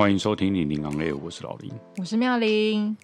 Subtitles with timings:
[0.00, 2.96] 欢迎收听《林林行 A》，我是老林，我是妙玲。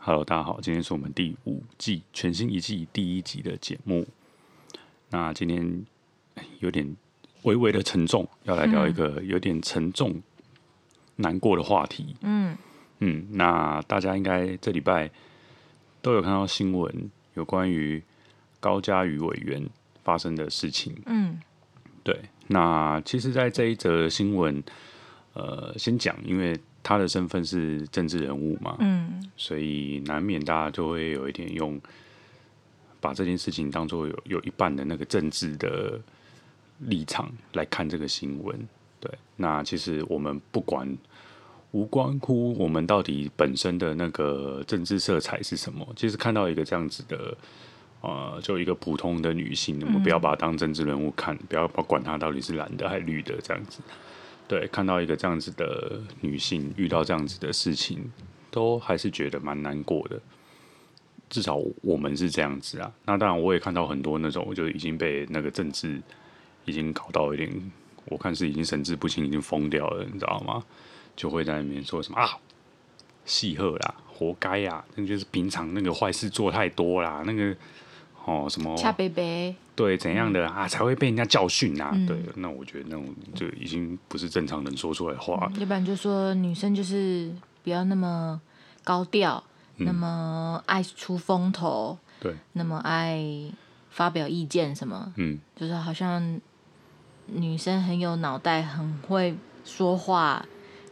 [0.00, 4.04] Hello，大家好，今天是我们第五季全新一季第一集的节目。
[5.10, 5.86] 那今天
[6.58, 6.96] 有点
[7.42, 10.20] 微微的沉重，要来聊一个有点沉重、
[11.14, 12.16] 难过的话题。
[12.22, 12.58] 嗯
[12.98, 15.08] 嗯，那大家应该这礼拜
[16.02, 18.02] 都有看到新闻，有关于
[18.58, 19.64] 高嘉瑜委员
[20.02, 21.00] 发生的事情。
[21.06, 21.38] 嗯，
[22.02, 22.22] 对。
[22.48, 24.60] 那其实，在这一则新闻。
[25.32, 31.80] 呃，先讲，因为他的身份是政治人物嘛，嗯，所以难免大家就会有一点用
[33.00, 36.00] 把这件事情当做有有一半的那个政治的
[36.78, 38.58] 立场来看这个新闻。
[38.98, 40.98] 对，那其实我们不管
[41.70, 47.36] 无关乎我们到底本身的那个政治色彩是什么，其实看到一个这样子的，
[48.00, 53.80] 呃，就一个普通的女性，我们不要把她当政治人物看，不要管她到底是蓝的还是绿的这样子。
[54.50, 58.10] 对，看到一个这样子的女性遇到这样子的事情，
[58.50, 60.20] 都还是觉得蛮难过的。
[61.28, 62.92] 至少我们是这样子啊。
[63.04, 66.02] 那当然，我也看到很多那种，就已经被那个政治
[66.64, 67.70] 已经搞到有点，
[68.06, 70.64] 我看是已经神志不清，已经疯掉了，你知道吗？
[71.14, 72.36] 就会在那边说什么啊，
[73.24, 77.56] 戏贺啦，活该呀、啊，那就是平常那个坏事做太多啦，那个。
[78.24, 78.76] 哦，什么？
[78.76, 81.90] 恰贝贝对，怎样的、嗯、啊才会被人家教训啊？
[81.94, 85.50] 嗯、对，那我觉得那种就已经不是正常人说出来的话。
[85.58, 87.32] 要不然就说女生就是
[87.64, 88.40] 不要那么
[88.84, 89.42] 高调，
[89.78, 93.24] 嗯、那么爱出风头，对，那么爱
[93.90, 95.12] 发表意见什么？
[95.16, 96.40] 嗯，就是好像
[97.26, 100.44] 女生很有脑袋，很会说话，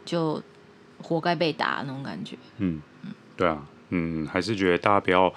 [0.05, 0.43] 就
[1.03, 2.37] 活该被打那种感觉。
[2.57, 5.33] 嗯嗯，对啊，嗯，还是觉得大家不要。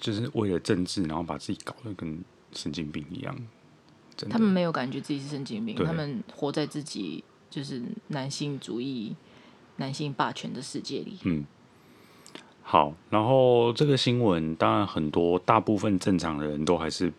[0.00, 3.36] 就是为了政治，然后把自己搞得跟神经病一样。
[4.28, 9.14] 他们没有感觉自己是神经病，他们活在自己就是男性主义、
[9.76, 11.18] 男性霸权的世界里。
[11.24, 11.44] 嗯，
[12.62, 12.94] 好。
[13.08, 17.12] 然后这个新闻，当然很多大部分正常的人都还是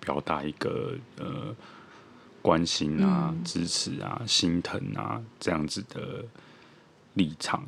[0.00, 1.54] 表达一个呃
[2.42, 6.24] 关心啊、嗯、支持啊、心疼啊这样子的
[7.14, 7.64] 立场。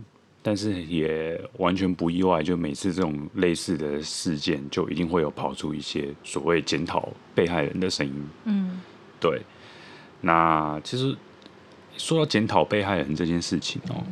[0.46, 8.28] 但是也完全不意外，就每次这种类似的事件，就一定会有跑出一些所谓检讨被害人的声音。
[8.44, 8.80] 嗯，
[9.18, 9.42] 对。
[10.20, 11.16] 那其实
[11.96, 14.04] 说到检讨被害人这件事情哦，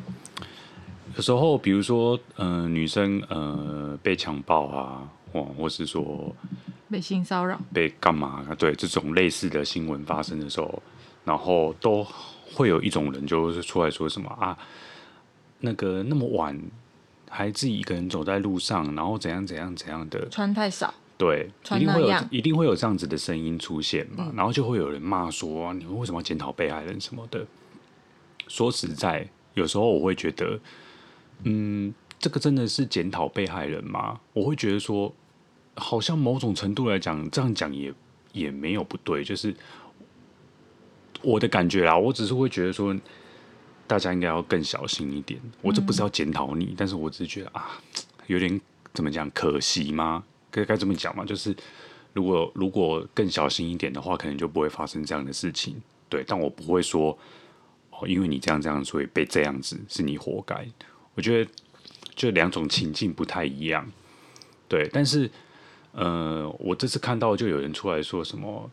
[1.14, 6.34] 有时候比如说，呃，女生呃被强暴啊，或或是说
[6.90, 8.44] 被性骚扰、被干嘛？
[8.58, 10.82] 对，这种类似的新闻发生的时候，
[11.24, 12.04] 然后都
[12.52, 14.58] 会有一种人就是出来说什么啊。
[15.64, 16.60] 那个那么晚
[17.30, 27.44] 还自己一个人走在路上，然后怎样怎样怎样的穿太少，对，一定会有一定会有这样子的声音出现嘛，嗯、然后就会有人骂说，你们为什么要检讨被害人什么的？
[28.46, 30.60] 说实在，有时候我会觉得，
[31.44, 34.20] 嗯，这个真的是检讨被害人吗？
[34.34, 35.12] 我会觉得说，
[35.74, 37.92] 好像某种程度来讲，这样讲也
[38.32, 39.54] 也没有不对，就是
[41.22, 42.94] 我的感觉啦，我只是会觉得说。
[43.86, 45.40] 大家应该要更小心一点。
[45.62, 47.78] 我这不是要检讨你，嗯、但是我只是觉得啊，
[48.26, 48.60] 有点
[48.92, 50.24] 怎么讲，可惜吗？
[50.50, 51.24] 该该这么讲嘛？
[51.24, 51.54] 就是
[52.12, 55.80] 如果如果更小心一点的话，可能就不会发生这样的事情。
[56.08, 57.16] 对，但我不会说
[57.90, 60.66] 哦，因为你这样这样，所以被这样子是你活该。
[61.14, 61.50] 我觉得
[62.14, 63.90] 就两种情境不太一样。
[64.68, 65.30] 对，但是
[65.92, 68.70] 呃，我这次看到就有人出来说什么。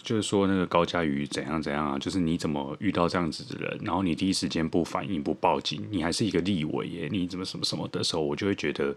[0.00, 1.98] 就是说那个高佳瑜怎样怎样啊？
[1.98, 7.08] 就是你怎么遇到这样子的人，然后你第一时间不反应不报警，你还是一个立委耶？
[7.10, 8.94] 你怎么什么什么的时候，我就会觉得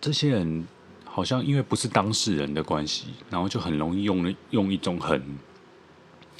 [0.00, 0.66] 这些人
[1.04, 5.20] 好像因为不是当事人的关系，然后就很容易用用一种很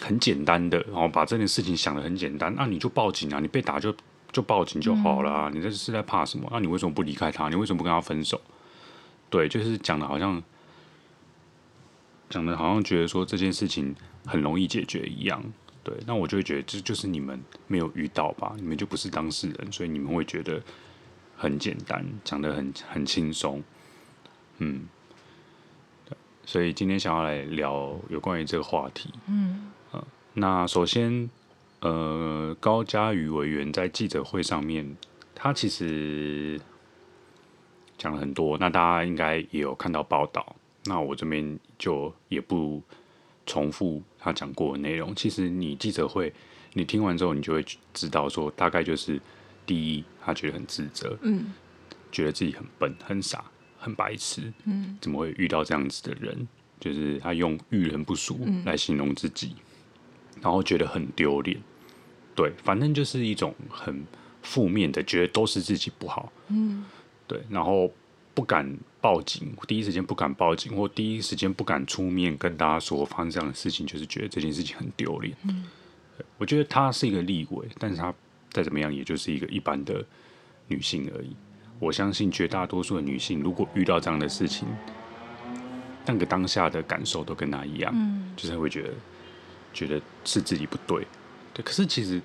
[0.02, 2.54] 很简单的，然后把这件事情想的很简单。
[2.54, 3.94] 那你就报警啊，你被打就
[4.30, 5.48] 就报警就好了啊。
[5.50, 6.46] 嗯、你这是在怕什么？
[6.52, 7.48] 那你为什么不离开他？
[7.48, 8.40] 你为什么不跟他分手？
[9.30, 10.42] 对，就是讲的好像。
[12.28, 13.94] 讲的好像觉得说这件事情
[14.24, 15.42] 很容易解决一样，
[15.82, 20.60] 对，那我就会觉得这就是你们没有遇到吧，你们就不是当事人，所以你们会觉得
[21.36, 23.62] 很简单，讲的很很轻松，
[24.58, 24.88] 嗯，
[26.44, 31.30] 所以今天想要来聊有关于这个话题，嗯，呃，那首先，
[31.80, 34.96] 呃，高嘉瑜委员在记者会上面，
[35.34, 36.60] 他其实
[37.96, 40.56] 讲了很多，那大家应该也有看到报道。
[40.84, 42.82] 那我这边就也不
[43.44, 45.14] 重复他讲过的内容。
[45.14, 46.32] 其实你记者会，
[46.74, 49.20] 你听完之后，你就会知道说，大概就是
[49.64, 51.52] 第一，他觉得很自责，嗯，
[52.10, 53.44] 觉得自己很笨、很傻、
[53.78, 56.46] 很白痴，嗯，怎么会遇到这样子的人？
[56.78, 59.54] 就是他用遇人不淑来形容自己，
[60.34, 61.58] 嗯，然后觉得很丢脸，
[62.34, 64.06] 对，反正就是一种很
[64.42, 66.84] 负面的，觉得都是自己不好，嗯，
[67.26, 67.90] 对，然后
[68.36, 75.34] 不敢报警，第一时间不敢报警，或第一时间不敢出面跟大家说发生这样的事情，就是觉得这件事情很丢脸。
[75.44, 75.64] 嗯，
[76.36, 78.12] 我觉得她是一个立委，但是她
[78.50, 80.04] 再怎么样，也就是一个一般的
[80.68, 81.34] 女性而已。
[81.78, 84.68] 我相信绝大多数的女性，如果遇到这样的事情，
[86.04, 88.90] 那个当下的感受都跟她一样，嗯，就是会觉得
[89.72, 91.06] 觉得是自己不对。
[91.54, 92.20] 对，可是其实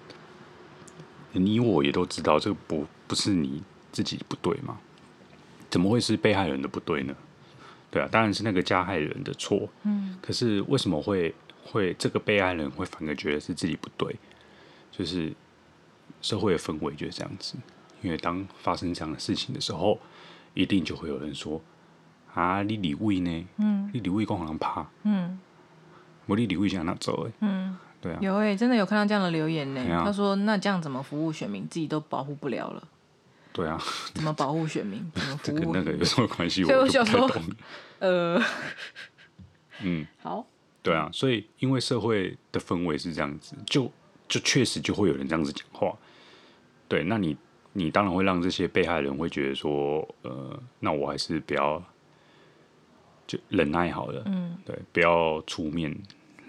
[1.32, 3.64] 你我也都知道，这个不不是你
[3.94, 4.78] 自己不对吗？
[5.72, 7.16] 怎么会是被害人的不对呢？
[7.90, 9.68] 对啊，当然是那个加害人的错。
[9.84, 11.34] 嗯，可是为什么会
[11.64, 14.16] 会这个被害人会反而觉得是自己不对？
[14.92, 15.34] 就是
[16.22, 17.56] 社会的氛围就是这样子。
[18.02, 20.00] 因为当发生这样的事情的时候，
[20.54, 21.62] 一定就会有人说
[22.34, 23.48] ：“啊，你李伟呢？
[23.58, 24.88] 嗯，你李伟光好像怕。
[25.04, 25.40] 嗯，
[26.26, 27.28] 我你李伟想哪走？
[27.28, 29.92] 哎，嗯。”对啊，有哎、欸，真的有看到这样的留言呢、欸。
[29.92, 31.68] 啊、他说：“那这样怎么服务选民？
[31.70, 32.88] 自己都保护不了了。”
[33.54, 33.82] 对啊，
[34.14, 35.12] 怎么保护选民？
[35.44, 35.74] 怎么服务？
[35.74, 36.64] 跟那个有什么关系？
[36.64, 37.30] 所以我想说，
[38.00, 38.42] 呃，
[39.82, 40.46] 嗯，好，
[40.82, 43.92] 对啊，所以因为社会的氛围是这样子，就
[44.28, 45.96] 就确实就会有人这样子讲话。
[46.88, 47.36] 对，那你
[47.74, 51.84] 你当然会让这些被害人会觉得说，呃，那我还是不要
[53.26, 54.24] 就忍耐好了。
[54.26, 55.98] 嗯，对，不要出面。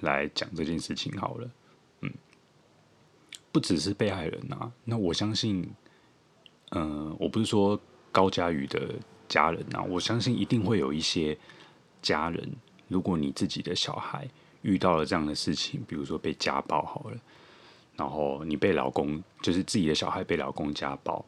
[0.02, 1.48] 来讲这件事情好了，
[2.00, 2.12] 嗯，
[3.52, 5.70] 不只是被害人啊，那我相信，
[6.74, 7.78] 嗯、我不是说
[8.10, 8.94] 高嘉瑜的
[9.28, 11.36] 家人啊，我相信一定会有一些
[12.00, 12.50] 家人，
[12.88, 14.28] 如果你自己的小孩
[14.62, 17.16] 遇到了这样的事情，比如说被家暴好了，
[17.96, 21.24] 然后你被老公，就是自己的小孩被老公家暴，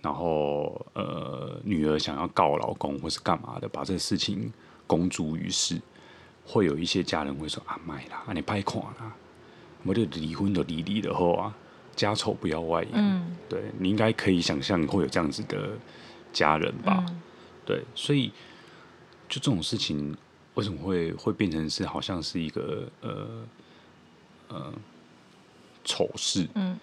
[0.00, 4.52] 然后呃，女儿想要告老公或是干嘛的，把这个事情
[4.86, 5.80] 公诸于世。
[6.44, 9.14] 会有一些家人会说：“啊，买啦，啊你拍款啦，
[9.84, 11.56] 我就离婚都离离的后啊，
[11.94, 12.90] 家丑不要外扬。
[12.94, 15.70] 嗯”对，你应该可以想象会有这样子的
[16.32, 17.04] 家人吧？
[17.08, 17.20] 嗯、
[17.64, 18.28] 对，所以
[19.28, 20.16] 就这种事情
[20.54, 23.44] 为什么会会变成是好像是一个呃
[24.48, 24.72] 呃
[25.84, 26.48] 丑事？
[26.54, 26.78] 嗯，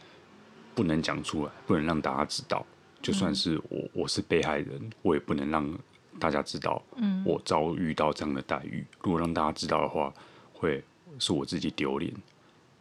[0.73, 2.65] 不能讲出来，不能让大家知道。
[3.01, 5.77] 就算是我我是被害人，我也不能让。
[6.19, 6.83] 大家知道，
[7.23, 8.81] 我遭遇到这样的待遇。
[8.81, 10.13] 嗯、如果让大家知道的话，
[10.51, 10.83] 会
[11.17, 12.13] 是我自己丢脸，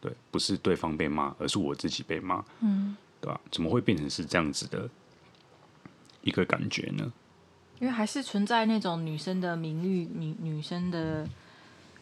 [0.01, 3.39] 对，不是对方被骂，而是我自己被骂，嗯，对吧？
[3.51, 4.89] 怎么会变成是这样子的
[6.21, 7.11] 一个感觉呢？
[7.79, 11.27] 因为还是存在那种女生的名誉、女女生的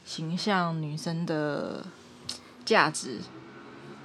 [0.06, 1.86] 形象、女生的
[2.66, 3.20] 价值，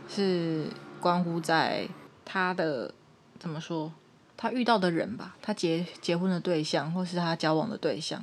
[0.09, 0.67] 是
[1.01, 1.89] 关乎在
[2.25, 2.95] 她的
[3.39, 3.93] 怎么说？
[4.37, 8.23] 她遇到的人吧，她结结婚的对象，或是她交往的对象，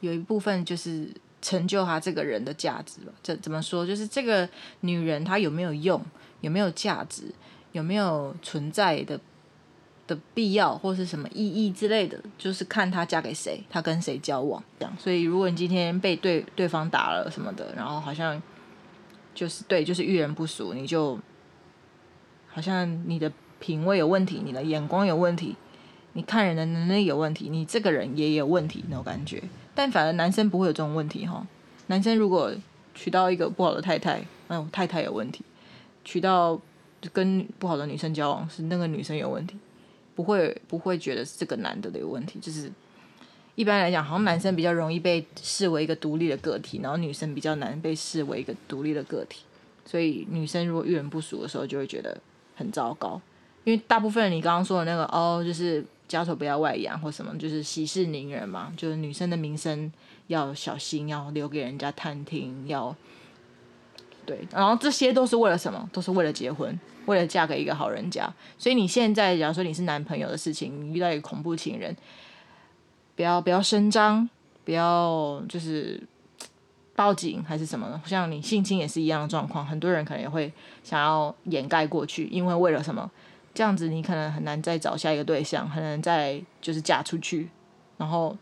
[0.00, 1.08] 有一部分就是
[1.44, 3.12] 成就他这个人的价值吧。
[3.22, 3.86] 这怎么说？
[3.86, 4.48] 就是这个
[4.80, 6.02] 女人她有没有用，
[6.40, 7.24] 有没有价值，
[7.72, 9.20] 有没有存在的
[10.06, 14.96] 的必要，或是什么意义之类的，就是看她嫁给谁，她跟谁交往这样。
[14.98, 18.42] 所以，如果你今天被对对方打了什么的，然后好像
[19.34, 21.18] 就是对，就是遇人不淑，你就
[22.48, 23.30] 好像你的。
[23.60, 25.56] 品味有问题，你的眼光有问题，
[26.12, 29.42] 你看人的能力有问题，你这个人也有问题那种感觉。
[29.74, 31.46] 但反而男生不会有这种问题哈。
[31.88, 32.52] 男生如果
[32.94, 35.42] 娶到一个不好的太太，嗯，太太有问题；
[36.04, 36.60] 娶到
[37.12, 39.56] 跟不好的女生交往，是那个女生有问题，
[40.14, 42.38] 不会不会觉得是这个男的的有问题。
[42.40, 42.70] 就是
[43.54, 49.42] 一般来讲，好像男生比较容易被视为一个独立的个体，然后女生比较难被视为一个独立的个体。
[49.84, 52.16] 所以女生如果遇人不淑的时候，就会觉得
[52.54, 53.20] 很糟糕。
[53.64, 59.92] 因为大部分你刚刚说的那个哦，就是家丑不要外扬或什么，就是息事宁人嘛，就是女生的名声
[60.28, 62.94] 要小心，要留给人家探听，要
[64.24, 65.90] 对，然后这些都是为了什么？
[65.92, 68.32] 都是为了结婚，为了嫁给一个好人家。
[68.56, 71.94] 所以你现在假如说你是男朋友的事情，你遇到一个恐怖情人，
[73.16, 74.28] 不要不要声张，
[74.64, 76.02] 不要就是
[76.94, 78.00] 报警还是什么？
[78.06, 80.50] 像你性侵也是一样的状况，很多人可能也会
[80.82, 83.10] 想要掩盖过去，因为为了什么？
[83.54, 87.48] 这样子你可能很难再找下一个对象，很难再就是嫁出去。
[87.96, 88.36] 然后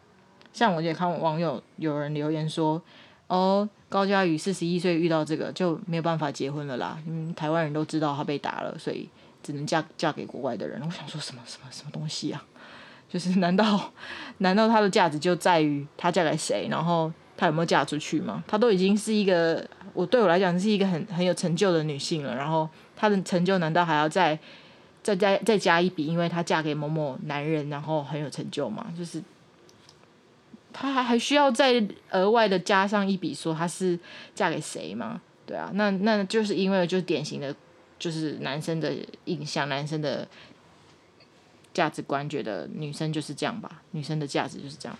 [0.55, 2.81] 像我也看网友有人留言说，
[3.27, 9.07] 哦，高嘉瑜四十一岁遇到这个就没有办法结婚了啦，因为台湾人都知道他被打了，所以
[9.43, 10.81] 只能嫁嫁给国外的人。
[10.83, 12.43] 我想说什么什么什么东西啊？
[13.07, 13.93] 就是难道
[14.39, 18.43] 难道他的价值就在于他嫁给谁，然后他有没有嫁出去吗？
[18.49, 22.67] 他都已经是一个我对我来讲是一个很很有成就的女性了，然后
[22.97, 24.39] 她的成就难道还要在？
[25.03, 29.23] 再加再加一笔，因为她嫁给某某男人，然后很有成就嘛，就是
[30.73, 33.99] 她还还需要再额外的加上一笔，说她是
[34.35, 35.21] 嫁给谁吗？
[35.45, 37.55] 对啊，那那就是因为就是典型的
[37.99, 38.95] 就是男生的
[39.25, 40.27] 印象，男生的
[41.75, 44.97] 价值观，觉得女生就是这样吧，女生的价值就是这样。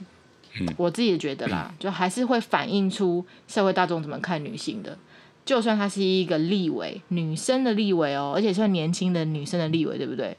[0.61, 4.99] 嗯，我自己也觉得啦，就还是会反映出社会大众怎么看女性的。
[5.45, 10.37] 就算她是一个立委，女生的立委哦，而且算年轻的女生的立委，对不对？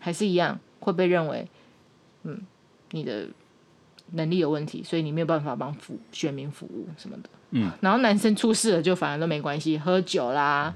[0.00, 1.46] 还是一样会被认为，
[2.22, 2.40] 嗯，
[2.92, 3.26] 你的
[4.12, 7.28] 能力有问题，所以你没有办法帮服选民服务什么的。
[7.50, 10.72] 嗯，然后男生出事了就反而都没关系，喝酒啦，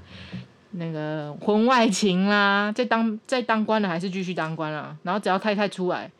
[0.71, 4.97] 那个婚外情啦，在当在当官的还是继续当官啦。
[5.03, 6.11] 然后只要太太出来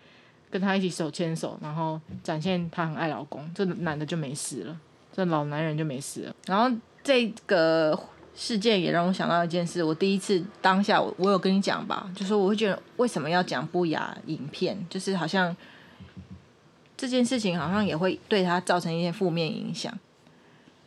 [0.50, 4.80] 跟他一起手牵手，然后展现他很爱老公，这男的就没事了，
[5.12, 6.36] 这老男人就没事了。
[6.46, 8.00] 然后这个
[8.36, 15.56] 事件也让我想到一件事，我第一次当下我我有跟你讲吧，就是我会觉得为什么要讲不雅影片，就是好像
[16.96, 19.94] 这件事情好像也会对他造成一些负面影响。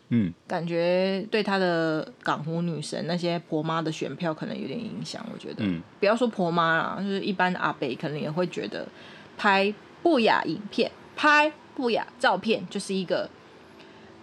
[0.08, 5.64] 嗯，感觉对他的港湖女神那些婆妈的选票可能有点影响，我觉得。
[5.64, 8.86] 嗯，不要说婆妈啦，就是一般的阿北可能也会觉得
[9.36, 13.28] 拍不雅影片、拍不雅照片就是一个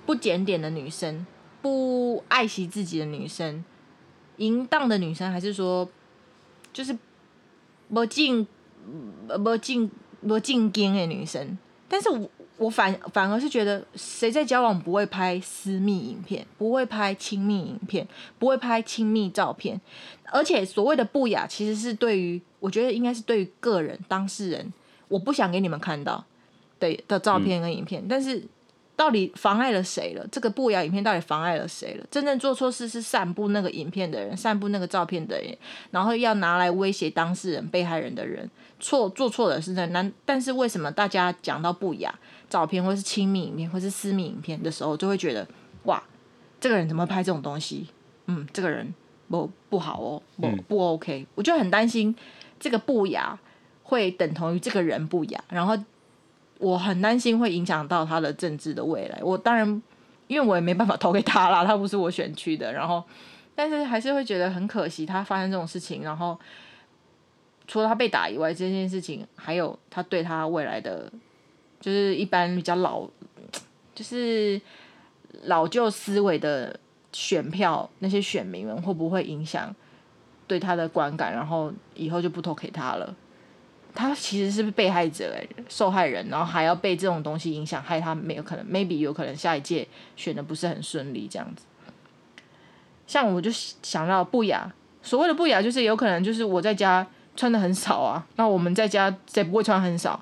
[0.05, 1.25] 不检点的女生、
[1.63, 3.65] 不爱惜自己的女生、
[4.37, 5.89] 淫荡的女生，还是说
[6.71, 6.95] 就是
[7.91, 8.45] 不进、
[9.43, 9.89] 不进、
[10.27, 11.57] 不进京的女生？
[11.89, 12.29] 但是我。
[12.57, 19.81] 我反反而是觉得，谁在交往不会拍私密影片，不会拍亲密影片，不会拍亲密照片，
[20.25, 24.71] 而且所谓的不雅，其实是对于我觉得应该是对于个人当事人，
[25.07, 26.23] 我不想给你们看到
[26.79, 28.43] 的的照片跟影片，嗯、但是。
[28.95, 30.25] 到底妨碍了谁了？
[30.31, 32.05] 这个不雅影片到底妨碍了谁了？
[32.11, 35.57] 真正做错事是散布那个影片的人，散布那个照片的人，
[35.89, 38.47] 然后要拿来威胁当事人、被害人的人，
[38.79, 40.11] 错做错的是在难。
[40.25, 42.13] 但是为什么大家讲到不雅
[42.47, 45.47] 照片，或是亲密影片，或是私密影片的时候，就会觉得
[45.85, 46.01] 哇，
[46.59, 47.87] 这个人怎么拍这种东西？
[48.27, 48.93] 嗯，这个人
[49.27, 51.25] 不不好哦，不不 OK。
[51.33, 52.15] 我就很担心
[52.59, 53.39] 这个不雅
[53.81, 55.75] 会等同于这个人不雅，然后。
[56.59, 59.19] 我很担心会影响到他的政治的未来。
[59.21, 59.81] 我当然，
[60.27, 62.71] 因为我也没办法投给他啦，他不是我选区的。
[62.71, 63.03] 然后，
[63.53, 66.03] 但是还是会觉得很可惜，他发生这种事情。
[66.03, 66.39] 然后，
[67.67, 71.11] 除了他被打以外，这件事情还有他对他未来的，
[71.81, 73.07] 就是一般比较老，
[73.93, 74.61] 就是
[75.43, 76.79] 老旧思维的
[77.11, 79.75] 选票，那些选民们会不会影响
[80.47, 81.33] 对他的观感？
[81.33, 83.15] 然后以后就不投给他了。
[83.95, 85.35] 他其实是被害者，
[85.69, 91.63] 受害人，然后还要被这种东西影响，害他没有可能，maybe 有可能下一届选的不是很顺利这样子。
[93.05, 94.73] 像我就想到不雅，
[95.03, 100.19] 所谓的不雅就是有可能就是我在家穿的很少啊，那我们在家谁不会穿很少，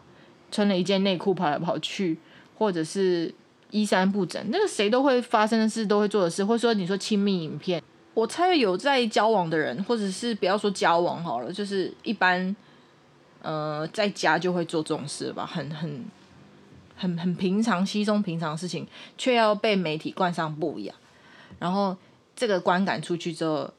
[0.52, 2.20] 穿了一件内裤跑来跑去，
[2.58, 3.34] 或者是
[3.70, 7.82] 衣衫不整，那个谁都会发生的事，都会做的事，或者说你说亲密影片，
[8.14, 12.54] 我猜有在交往的人，或者是不要说交往好了，就是一般。
[13.42, 16.06] 呃，在家就会做这种事吧，很很
[16.96, 20.94] 很很平常、稀松平常的事情，却要被媒体冠上不雅。
[21.58, 21.98] 然后
[22.36, 23.74] 这个观感出去之后，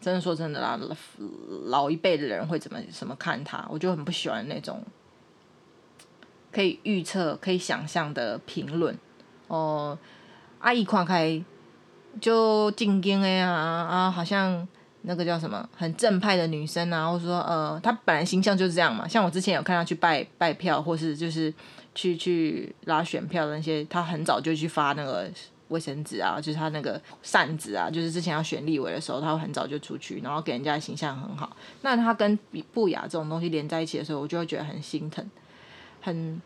[0.00, 0.80] 真的说真的啦，
[1.66, 3.66] 老一辈的人会怎么怎么看他？
[3.68, 4.82] 我就很不喜欢那种
[6.50, 8.98] 可以预测、可以想象的评论。
[9.48, 9.98] 哦、
[10.60, 11.44] 阿姨看开
[12.20, 14.66] 就进京的呀，啊，好像。
[15.04, 19.06] 那个叫什么很正派的女生啊，或者说呃，她本来形象就是这样嘛。
[19.06, 21.52] 像我之前有看她去拜拜票，或是就是
[21.94, 25.28] 去去拉选票的那些，她很早就去发那个
[25.68, 31.56] 卫生纸啊，就是她那个扇子啊，就是之前要选立委的时候，她会很早就出去，然后给人家形象很好。
[31.80, 32.38] 那她跟
[32.72, 35.28] 不雅这种东西连在一起的时候，我就会觉得很心疼。
[36.00, 36.40] 很，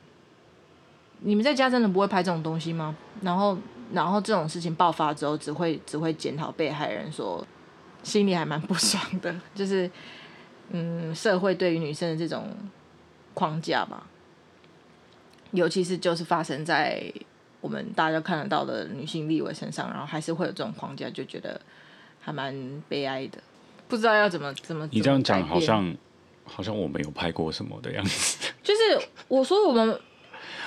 [1.20, 2.96] 你们在家真的不会拍这种东西吗？
[3.20, 3.58] 然后，
[3.92, 7.46] 然后这种事情爆发之后，只会只会检讨被害人说。
[8.06, 9.90] 心里还蛮不爽的， 就是，
[10.70, 12.48] 嗯，社会对于女生的这种
[13.34, 14.06] 框架吧，
[15.50, 17.12] 尤其是就是发生在
[17.60, 21.60] 我们大家看得到的女性立委身上，然后还是会有这种框架，就觉得
[22.20, 22.54] 还蛮
[22.88, 23.38] 悲哀的，
[23.88, 24.88] 不知道要怎么怎么。
[24.92, 25.92] 你这样讲好像
[26.44, 28.52] 好像我没有拍过什么的样子。
[28.62, 30.00] 就是我说我们，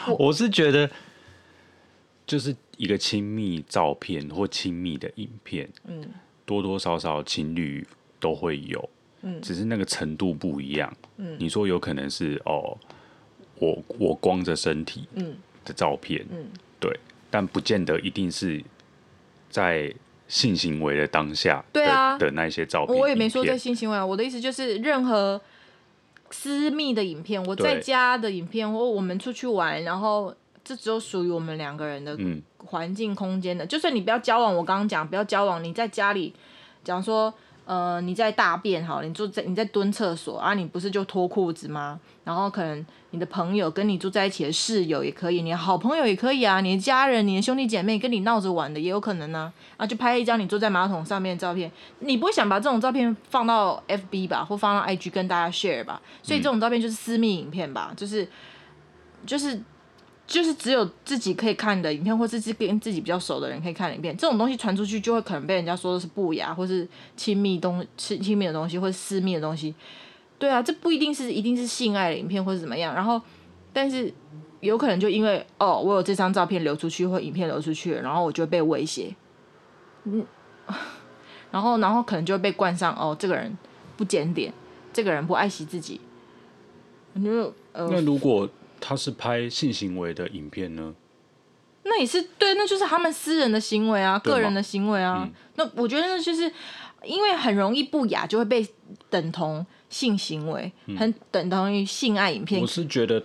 [0.08, 0.92] 我，我是觉得
[2.28, 6.06] 就是一个亲密照片或亲密的影片，嗯。
[6.50, 7.86] 多多少少情侣
[8.20, 8.90] 都会有，
[9.22, 10.92] 嗯，只是那个程度不一样。
[11.18, 12.76] 嗯，你说有可能是哦，
[13.60, 16.48] 我我光着身体，嗯，的照片，嗯，
[16.80, 16.92] 对，
[17.30, 18.60] 但不见得一定是
[19.52, 19.94] 在
[20.28, 22.98] 性行为的当下，对啊的那些照片。
[22.98, 25.40] 我也没说在性行为啊，我的意思就是任何
[26.32, 30.36] 私密的影片，我在家的影片，或我们出去玩，然后
[30.70, 32.40] 这只有属于我们两个人的，嗯。
[32.66, 36.32] 环境空间的，就算你不要交往，我刚刚讲不要交往，你在家里，
[36.84, 37.34] 讲说，
[37.66, 42.00] 呃，你在大便好，你坐在你在蹲厕所啊，你不是就脱裤子吗？
[42.26, 49.78] 然后可能你的朋友跟你住在一起的室友也可以，你的好朋友也可以啊，你的家人、你的兄弟姐妹跟你闹着玩的也有可能呢、啊。
[49.78, 56.00] 啊，就拍一张你坐在马桶上面的照片，你不会想把这种照片放到 FB 吧，或放到 IG 跟大家 share 吧？
[56.22, 58.28] 所以这种照片就是私密影片吧，就是
[59.26, 59.60] 就是。
[60.30, 69.74] 就是只有自己可以看的影片，或是自跟自己比较熟的人可以看影片，这种东西传出去就会可能被人家说的是不雅，或是亲密东亲亲密的东西，或是私密的东西。
[70.38, 72.94] 对啊，这不一定是一定是性爱的影片或者怎么样。
[72.94, 73.20] 然后，
[73.74, 74.14] 但是
[74.60, 79.16] 有可能就因为哦，我有这张照片流出去或影片流出去，然后我就被威胁。
[80.04, 80.24] 嗯，
[81.50, 83.58] 然后然后可能就会被冠上哦，这个人
[83.98, 84.54] 不检点，
[84.94, 86.00] 这个人不爱惜自己。
[87.16, 88.48] 就呃，那如果。
[88.80, 90.96] 他是拍性行为的影片呢？
[91.84, 95.24] 那也是对，那就是他们私人的行为啊，个人的行为啊。
[95.24, 96.52] 嗯、那我觉得那就是
[97.04, 98.68] 因为很容易不雅，就会被
[99.10, 102.62] 等同性行为，嗯、很等同于性爱影片。
[102.62, 103.24] 我是觉得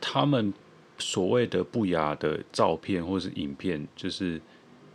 [0.00, 0.52] 他们
[0.98, 4.40] 所谓的不雅的照片或是影片，就是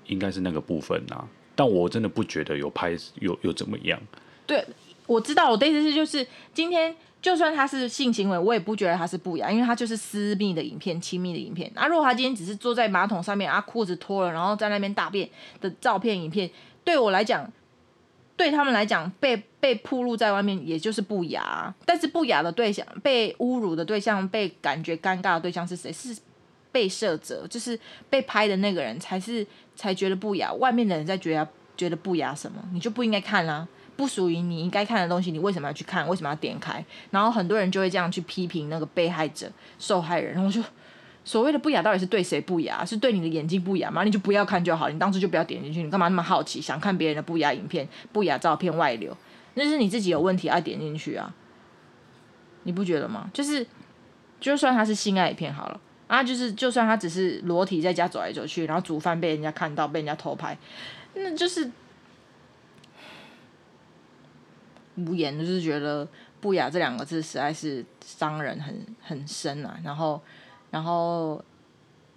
[0.08, 1.28] 应该是那个部分啊。
[1.56, 4.00] 但我真的不觉得有拍有有怎么样。
[4.46, 4.64] 对，
[5.07, 6.95] 我知道我的意思是，就是今天。
[7.24, 11.72] 就算他是性行为，我也不觉得他是不雅，因为他就是私密的影片、亲密的影片。
[11.74, 15.29] 那、啊、如果他今天只是坐在马桶上面啊，裤子脱了，然后在那边大便
[15.62, 16.51] 的照片、影片，
[16.83, 17.50] 对我来讲，
[18.36, 21.74] 对他们来讲，被被曝露在外面，也就是不雅。
[21.86, 25.93] 但是不雅的对象、被侮辱的对象、被感觉尴尬的对象是谁？
[25.93, 26.13] 是
[26.74, 27.79] 被摄者，就是
[28.10, 30.51] 被拍的那个人，才是才觉得不雅。
[30.55, 32.62] 外面的人在觉得觉得不雅什么？
[32.74, 33.65] 你就不应该看啦。
[33.96, 36.08] 不属于你应该看的东西，你为什么要去看？
[36.08, 36.84] 为什么要点开？
[37.12, 40.34] 然后很多人就会这样去批评那个被害者、受害人。
[40.34, 40.62] 然后我就
[41.24, 42.84] 所谓的不雅，到底是对谁不雅？
[42.84, 44.04] 是对你的眼睛不雅吗？
[44.04, 45.84] 你就不要看就好，你当初就不要点进去。
[45.84, 49.16] 你干嘛那么好奇，想看别人的不雅影片、不雅照片外流？
[49.54, 51.32] 那是你自己有问题，要点进去啊！
[52.64, 53.29] 你不觉得吗？
[53.32, 53.66] 就是，
[54.40, 60.58] 就算他是性爱片好了啊，就是就算他只是裸体在家走来走去，然后煮饭被人家看到，被人家偷拍，
[61.14, 61.70] 那就是。
[64.96, 66.08] 无言，就是觉得
[66.40, 69.79] “不雅”这两个字实在是伤人很很深啊。
[69.84, 70.22] 然后，
[70.70, 71.44] 然后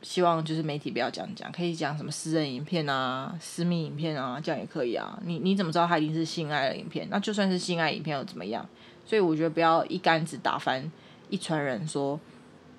[0.03, 5.19] 希望就是媒体不要这样讲，可以讲什么私人影片啊、私密影片啊，这样也可以啊。
[5.25, 7.09] 你你怎么知道他一定是性爱的影片？
[7.11, 8.69] 那就算是性爱影片又怎么样？
[9.05, 10.91] 所以我觉得不要一竿子打翻
[11.31, 12.21] 一船人，说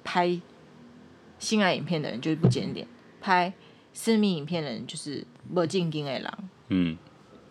[0.03, 0.39] 拍
[1.39, 2.87] 性爱影片的人就是不检点，
[3.19, 3.51] 拍
[3.93, 6.33] 私密影片的人就是不正经的人。
[6.69, 6.97] 嗯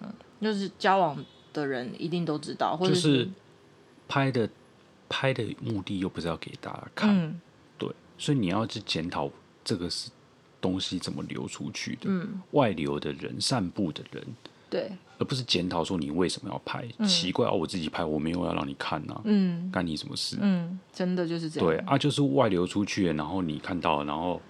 [0.01, 1.25] 嗯，就是交往。
[1.61, 3.29] 的人一定都知道，或者是，就是
[4.07, 4.49] 拍的
[5.09, 7.40] 拍的目的又不是要给大家看，嗯、
[7.79, 9.31] 对，所以你要去检讨
[9.64, 10.11] 这个是
[10.61, 14.25] 东西怎么流出去的，嗯、外流的人、散布的人，
[14.69, 20.37] 对，而不是检讨说你为什么要拍，嗯、奇怪哦，我自己拍，我没有要让你看呐、啊，嗯，干你什么事？
[20.40, 24.40] 嗯，真的就是这样，对啊，就是外流出去，然后你看到，然后。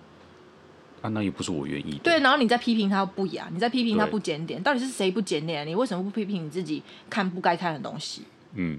[1.06, 1.98] 啊、那也不是我愿意的。
[1.98, 5.64] 对，然后你在批评他不雅，你在批评他不检点，到底是谁不检点？
[5.64, 8.22] 你为什么不批评你自己看不该看的东西？
[8.54, 8.78] 嗯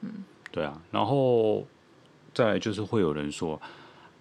[0.00, 0.80] 嗯，对啊。
[0.90, 1.64] 然后
[2.34, 3.60] 再来就是会有人说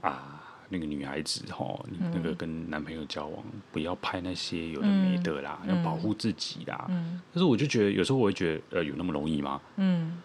[0.02, 6.86] 啊，那个女孩子哈，你那个跟男朋友交往，嗯、不要拍那些有的没的啦，嗯、要保护自己啦。
[6.90, 7.20] 嗯。
[7.34, 9.60] 但是我就觉得有时候我会觉得，呃，有那么容易吗？
[9.78, 10.22] 嗯。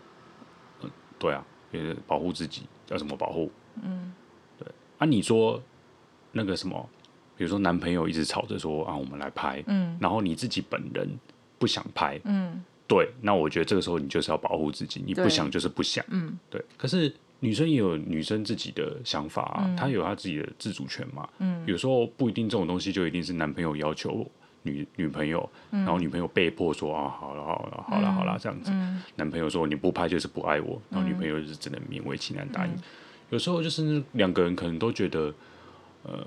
[1.18, 3.50] 对啊，就是保护自己要怎么保护？
[3.82, 4.12] 嗯。
[4.58, 5.62] 对啊，你说
[6.32, 6.86] 那个什么？
[7.36, 11.08] 比如说，男朋友一直吵着说啊，我们来拍，嗯，然后你自己本人
[11.58, 16.64] 不想拍，嗯，对，那我觉得这个时候你就是要保护自己，你不想就是不想，嗯，对。
[16.76, 24.24] 可是女生也有女生自己的想法啊，嗯、她有她自己的自主权嘛，嗯，有时候不一定这种东西就一定是男朋友要求
[24.62, 32.72] 女女朋友，嗯、然后女朋友被迫说啊，好了好了好了好了这样子，嗯、男朋友说你不拍就是不爱我，然后女朋友就是只能勉为其难答应。
[32.72, 32.82] 嗯、
[33.30, 35.34] 有时候就是两个人可能都觉得，
[36.04, 36.24] 呃。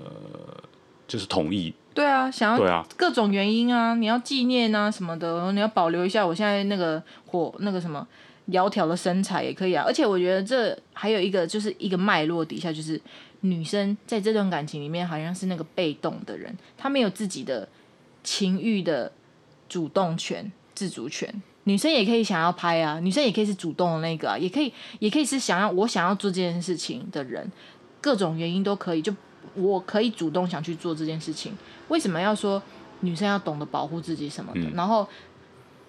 [1.08, 8.06] 就是同意，对啊，想要各种原因啊，啊你要纪念啊什么的，你要保留一下我现在那个火那个什么
[8.50, 9.82] 窈窕的身材也可以啊。
[9.86, 13.00] 而且我觉得这还有一个就是一个脉络底下，就是
[13.40, 17.66] 女生在这段感情里面好像是那个被动的人，她没有自己的
[18.22, 19.10] 情欲的
[19.66, 21.42] 主动权、自主权。
[21.64, 27.50] 女生也可以想要拍啊，女生也可以是主动的那个啊，也可以也可以是想要我想要做这件事情的人，
[28.02, 29.14] 各种原因都可以就。
[29.54, 31.52] 我可以主动想去做这件事情，
[31.88, 32.62] 为什么要说
[33.00, 34.60] 女生要懂得保护自己什么的？
[34.60, 35.06] 嗯、然后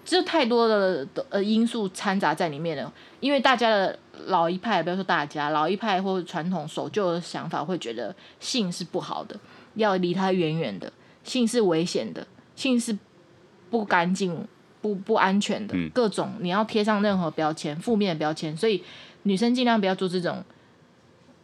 [0.05, 2.91] 这太多的呃因素掺杂在里面了。
[3.19, 9.37] 因为大家的老一派，不要说大家老一派或者传统守旧的想法，会觉得性是不好的，
[9.75, 10.91] 要离他远远的，
[11.23, 12.97] 性是危险的，性是
[13.69, 14.47] 不干净、
[14.81, 18.81] 不不安全的，嗯、各种你要贴上任何标签，负面的标签，所以
[19.23, 20.43] 女生尽量不要做这种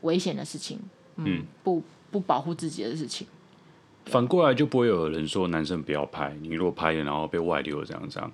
[0.01, 0.80] 危险的事情，
[1.17, 1.45] 嗯，嗯。
[1.62, 1.84] 不
[2.15, 3.28] 不保护自己的事情。
[4.06, 8.32] 反过来就不会有人说男生不要拍，你如果拍了然后被外流这样这样，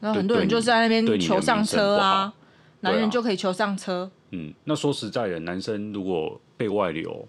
[0.00, 2.34] 然后很多人就在那边求上车啊，
[2.80, 4.10] 男人就可以求上车。
[4.32, 7.26] 嗯，那说实在的，男生如果被外流，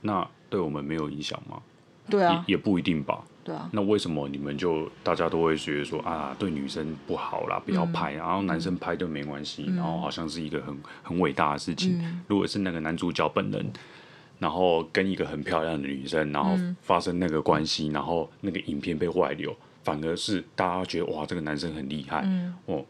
[0.00, 1.62] 那对我们没有影响吗？
[2.10, 3.22] 对啊，也，也不一定吧。
[3.44, 12.00] 对啊，那为什么你们就大家都会觉得说啊，对女生不好啦，不要拍，嗯、然后男生拍就没关系，嗯、然后好像是一个很很伟大的事情。
[12.02, 13.64] 嗯、如果是那个男主角本人，
[14.38, 22.84] 然后跟一个很漂亮的女生，然后发生那个关系，然后那个影片被外流，反而是大家觉得哇，这个男生很厉害，嗯、哦，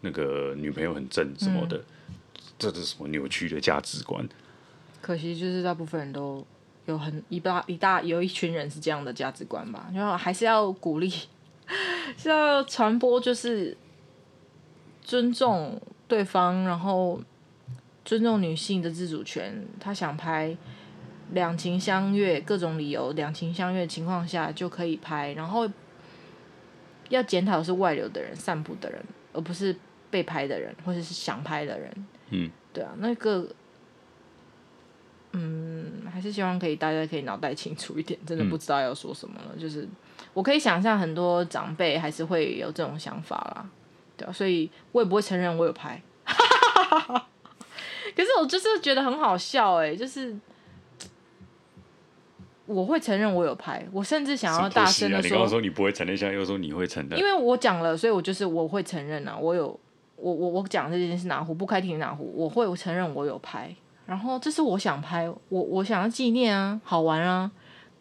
[0.00, 1.76] 那个女朋友很正什么的，
[2.08, 2.14] 嗯、
[2.58, 4.28] 这是什么扭曲的价值观？
[5.00, 6.46] 可惜就是大部分人都。
[6.86, 11.12] 有很一大一大有一群人是这样的价值观吧，然后还是要鼓励，
[12.16, 13.76] 是要传播，就是
[15.02, 17.20] 尊重对方，然后
[18.06, 19.66] 尊重女性的自主权。
[19.78, 20.56] 他想拍
[21.32, 25.68] 两情相悦，各种理由两情相悦的情况下就可以拍，然后
[27.08, 29.74] 要检讨的是外流的人、散步的人，而不是
[30.10, 32.06] 被拍的人或者是想拍的人。
[32.30, 33.46] 嗯，对啊，那个。
[35.32, 39.50] 嗯，还是希望可以大家可以脑袋清楚一点，真的不知道要说什么了。
[39.54, 39.86] 嗯、就是
[40.32, 43.68] 我可以想象很多长辈还是会有这种想法啦，
[44.16, 46.00] 对啊，所以我也不会承认我有拍。
[46.24, 50.34] 可是我就是觉得很好笑哎、欸，就是
[52.68, 59.68] 我会承认我有拍，我甚至想要大声的说，啊、你刚刚说你不会承认，现在又说你会承认，因为我讲了，所以我就是我会承认啊，我有
[60.16, 63.74] 我我我讲这件事哪壶不开提哪壶，我会承认我有拍。
[64.04, 67.50] 然后这是我想拍，我我想要纪念啊，好玩啊，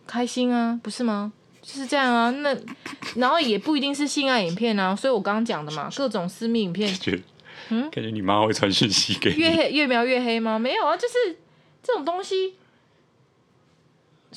[0.06, 1.32] 开心啊，不是吗？
[1.62, 2.30] 就是这样啊。
[2.32, 2.56] 那
[3.16, 6.90] 然后也不一定是性爱影片啊，所以我刚刚讲的嘛，各种私密影片。
[7.70, 9.38] 嗯，感觉你妈会传讯息给你。
[9.38, 10.58] 越黑越描越黑吗？
[10.58, 11.38] 没有啊，就是
[11.84, 12.56] 这种东西。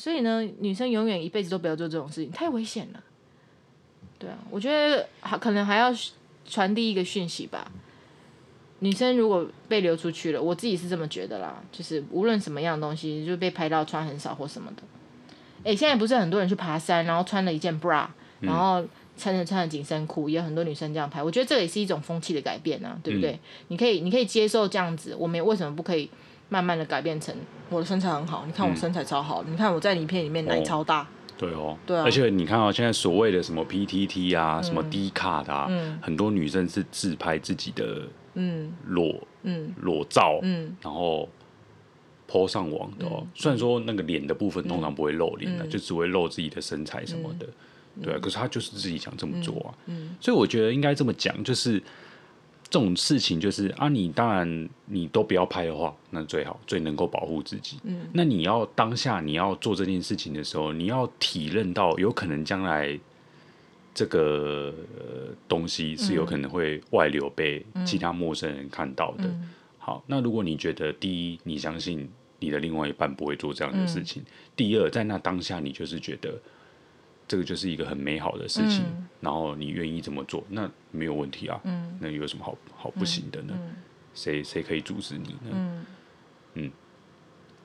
[0.01, 3.05] 所以呢，女生永远一辈子都不要做这种事情，太危险了。
[4.19, 5.95] 对啊，我觉得还可能还要
[6.49, 7.71] 传递一个讯息吧。
[8.79, 14.83] 女生如果被流出去了，我自己是这么觉得啦，就是无论什么样的东西，就被拍到穿很少或什么的。
[15.59, 18.07] 哎、欸，现在不是很多人去爬山，然后穿了一件 bra，
[18.41, 18.83] 然后
[19.19, 21.23] 穿着穿着紧身裤，也有很多女生这样拍。
[21.23, 23.33] 我觉得这也是一种风气的改变啊，对不对？
[23.33, 26.09] 嗯、你可以，你可以接受这样子，我们为什么不可以
[26.51, 27.35] 慢慢的改变成
[27.71, 28.45] 我的身材很好？
[28.47, 31.01] 你看我身材超好，嗯、你看我在影片里面奶超大。
[31.01, 31.07] 哦
[31.41, 38.03] 对哦，对啊，而且你看啊，现在所谓的什么 PTT 啊，嗯、什么 D 卡的啊，嗯、很多女生是自拍自己的。
[38.35, 39.73] 嗯，裸嗯。
[39.81, 41.27] 裸照嗯，然后
[42.31, 43.21] po 上网的哦。
[43.23, 47.47] 嗯、虽然说那个脸的部分通常不会露脸的，嗯、就只会露自己的身材什么的，
[47.97, 48.19] 嗯、对啊。
[48.21, 50.17] 可是她就是自己想这么做啊，嗯，嗯。
[50.21, 51.83] 所以我觉得应该这么讲，就是
[52.71, 57.79] 这种事情，就是啊，你当然你都不要拍的话，那最好最能够保护自己。
[57.83, 62.99] 嗯，那你要当下你要做这件事情的时候，你要体认到有可能将来。
[63.93, 69.25] 这个呃东西是有可能会外流被其他陌生人看到的。
[69.25, 76.41] 嗯、好，那如果你觉得第一，你相信你的另外一半不会做这样的事情；嗯、第二，在那当下你就是觉得
[77.31, 81.61] 这个就是一个很美好的事情，嗯、然后你愿意这么做，那没有问题啊。
[81.63, 83.55] 嗯、那有什么好好不行的呢？
[83.57, 83.77] 嗯、
[84.13, 85.51] 谁谁可以阻止你呢？
[85.53, 85.87] 嗯，
[86.55, 86.73] 嗯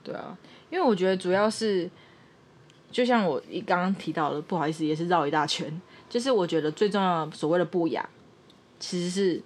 [0.03, 0.37] 对啊，
[0.69, 1.89] 因为我觉得主要是，
[2.91, 5.81] 就像我一刚刚提到的，不好意思，也是绕一大圈。
[6.07, 8.07] 就是我觉得最重要的所谓的不雅，
[8.79, 9.41] 其实是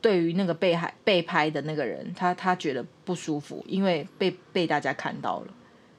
[0.00, 5.48] 对于那个被害被拍的那个人，他他觉得不舒服，因为被被大家看到了。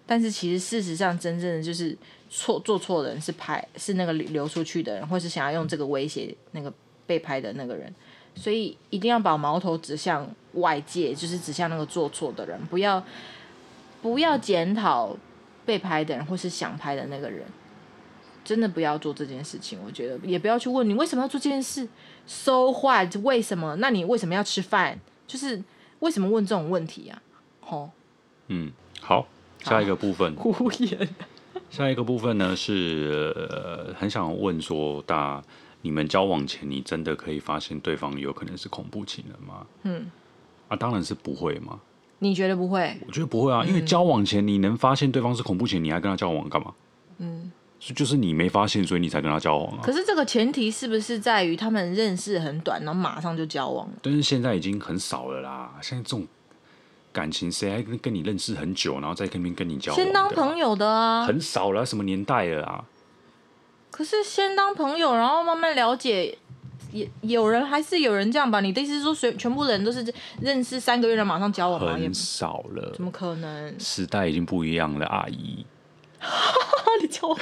[0.08, 1.96] 但是其实事实上，真正的就是
[2.36, 6.74] 错做错的人是拍是那个流出去的人，或是想要用这个威胁那个
[7.06, 7.94] 被拍的那个人。
[8.34, 13.04] 所以一定要把矛头指向外界，就是指向那个做错的人，不要
[14.02, 15.16] 不要检讨
[15.64, 17.46] 被拍的人或是想拍的那个人。
[18.44, 21.88] 真的不要做这件事情，我觉得也不要去问你为什么要做这件事
[22.26, 23.16] ，so what？
[23.24, 23.74] 为什么？
[23.78, 25.00] 那你为什么要吃饭？
[25.26, 25.64] 就是
[26.00, 27.22] 为什么问这种问题呀？
[27.62, 27.90] 吼，
[28.48, 29.26] 嗯，好，
[29.64, 30.36] 下一个部分。
[31.74, 35.42] 下一个部分呢是、呃、很想问说，大
[35.82, 39.66] 你们交往前，你真的可以发现对方有可能是恐怖情人吗？
[39.82, 40.06] 嗯，
[40.68, 41.80] 啊，当然是不会嘛。
[42.20, 42.96] 你觉得不会？
[43.08, 46.72] 我觉得不会啊，因为交往前你能发现对方是恐怖情人，你还跟他交往干嘛？
[47.18, 47.52] 嗯。
[47.80, 49.82] 就是你没发现，所以你才跟他交往啊。
[49.84, 53.94] 可是这个前提是不是在于他们认识很短，然后马上就交往了？
[54.02, 55.74] 但是现在已经很少了啦。
[55.82, 56.26] 现在这种
[57.14, 59.96] 感情，谁还跟跟你认识很久，然后再跟跟跟你交往？
[59.96, 61.86] 先当朋友的啊，很少了。
[61.86, 62.84] 什么年代了啊？
[63.92, 66.36] 可是先当朋友，然后慢慢了解，
[66.92, 68.60] 也有人还是有人这样吧？
[68.60, 70.04] 你的意思是说，全全部人都是
[70.42, 71.94] 认识三个月就马上交往吗？
[71.94, 73.80] 很少了，怎么可能？
[73.80, 75.64] 时代已经不一样了，阿姨。
[77.02, 77.38] 你叫我，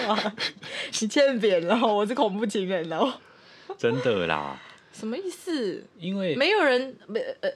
[1.00, 3.14] 你欠扁了，我是恐怖情人哦。
[3.78, 4.60] 真的啦？
[4.92, 5.86] 什么意思？
[5.98, 7.50] 因为没有人没呃。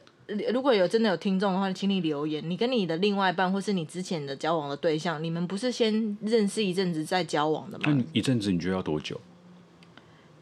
[0.49, 2.41] 如果有真的有听众的话，请你留言。
[2.49, 7.83] 你跟你的另外一半，或是你之前的交往的对象，你们不是先认识一阵子再交往的吗？
[7.87, 9.21] 那一阵子你觉得要多久？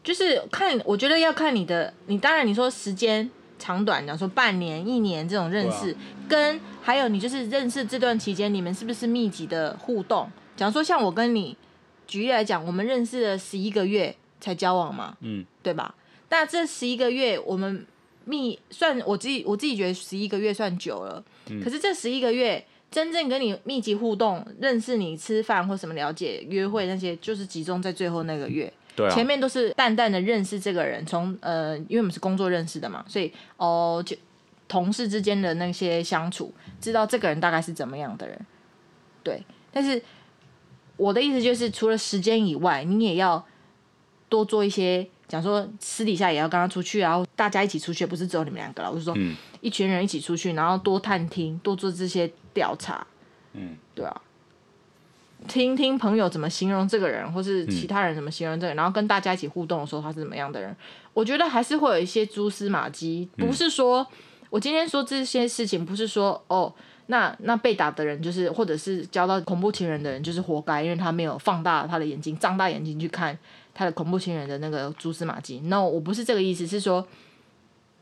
[0.02, 1.92] 就是看，我觉得要看你的。
[2.06, 5.96] 你当然你说时间长短，讲说半年、一年这种认识，啊、
[6.28, 10.30] 跟还有你就是认识这段期间，你们是不是密集的互动？
[10.56, 11.54] 假如说像我跟你
[12.06, 15.94] 举例来讲，我们认识了十一个月才交往嘛，嗯，对吧？
[16.30, 17.86] 那这十一个月我们。
[18.26, 21.22] 密算我自己，我自己觉得十一个月算久了。
[21.50, 28.72] 嗯、可是这十一个月真正跟你密集互动、认识你、吃饭或什么了解、约会那些，就是集中在最后那个月。
[28.96, 34.16] 对、啊，前面都是淡淡的认识这个人，从呃，因为我们是工作认识的嘛，所以哦，就
[34.68, 38.46] 同事之间的那些相处，知道这个人大概是怎么样的人。
[39.22, 40.00] 对，但是
[40.96, 43.44] 我的意思就是，除了时间以外，你也要
[44.28, 45.08] 多做一些。
[45.26, 48.90] 讲说私底下也要跟他出去，然后大家一起出去，不是只有你们两个了。
[48.90, 49.16] 我是说，
[49.60, 53.06] 一群人一起出去，然后多探听，多做这些调查。
[53.54, 54.20] 嗯，对啊，
[55.48, 60.76] 听听朋友怎么形容这个人，或是其他人怎么形容这个人，然后跟大家一起互动的时候，他是怎么样的人？
[61.12, 63.28] 我觉得还是会有一些蛛丝马迹。
[63.36, 64.06] 不是说
[64.50, 66.72] 我今天说这些事情，不是说哦，
[67.06, 73.38] 那那被打的人就是，或者是交到恐怖情人的人就是活该，因为他没有放大他的眼睛，张大眼睛去看。
[73.74, 77.04] 他的恐怖情人的那个蛛丝马迹，no，我不是这个意思，是说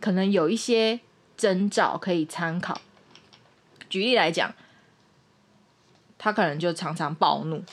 [0.00, 1.00] 可能有一些
[1.34, 2.78] 征兆可以参考。
[3.88, 4.54] 举例来讲，
[6.18, 7.64] 他可能就常常暴怒、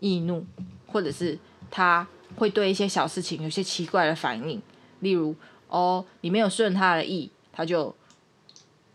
[0.00, 0.46] 易怒，
[0.86, 1.38] 或者是
[1.70, 4.62] 他会对一些小事情有些奇怪的反应，
[5.00, 5.36] 例如
[5.68, 7.94] 哦，你没有顺他的意，他就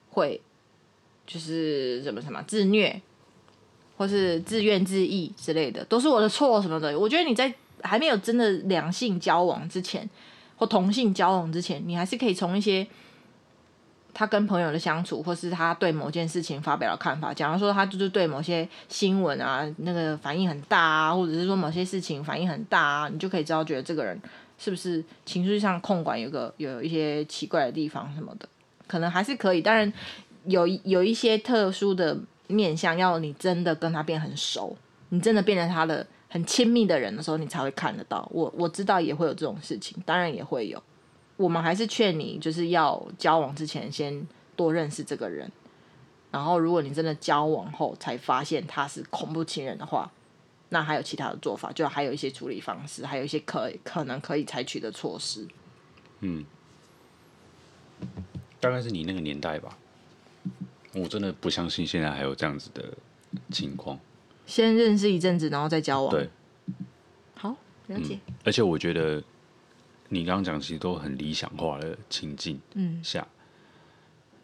[0.10, 0.42] 会
[1.28, 3.00] 就是什么什么自虐，
[3.96, 6.98] 或是自怨自艾之类的，都是我的错什么的。
[6.98, 7.54] 我觉得你在。
[7.84, 10.10] 还没有真的两性交往之前，
[10.58, 12.86] 或同性交往之前，你还是可以从一些
[14.14, 17.34] 他跟朋友的相处，或是他对某件事情发表的看法。
[17.34, 24.20] 假如说他就是对某些新闻啊，那个反应很大啊，或者是说某些事情反应很大啊，你就可以知道，觉得这个人
[24.58, 28.50] 是不是情绪上控管有个有一些奇怪的地方什么的，
[28.88, 29.62] 可能还是可以。
[29.62, 29.92] 当然
[30.46, 34.76] 有有一些特殊的面相，要你真的跟他变很熟，
[35.10, 36.06] 你真的变成他的。
[36.30, 38.30] 很亲密的人的时候，你才会看得到。
[38.32, 40.82] 我我知道也会有这种事情，当然也会有。
[41.38, 45.52] 我们还是劝你，就是要交往之前先多认识这个人。
[46.32, 50.12] 然后，如果你真的交往后才发现他是恐怖情人的话，
[50.70, 55.48] 那还有其他的做法，就还有一些处理方式，还有一些可可能可以采取的措施。
[56.20, 56.46] 嗯，
[58.60, 59.76] 大概是你那个年代吧。
[60.94, 62.94] 我真的不相信现在还有这样子的
[63.50, 64.00] 情况。
[64.50, 66.10] 先认识一阵子，然后再交往。
[66.10, 66.28] 对，
[67.36, 68.20] 好，了解。
[68.26, 69.24] 嗯，而且我觉得
[70.10, 72.60] 你刚刚讲其实都很理想化的情境
[73.04, 73.22] 下。
[73.22, 73.28] 嗯，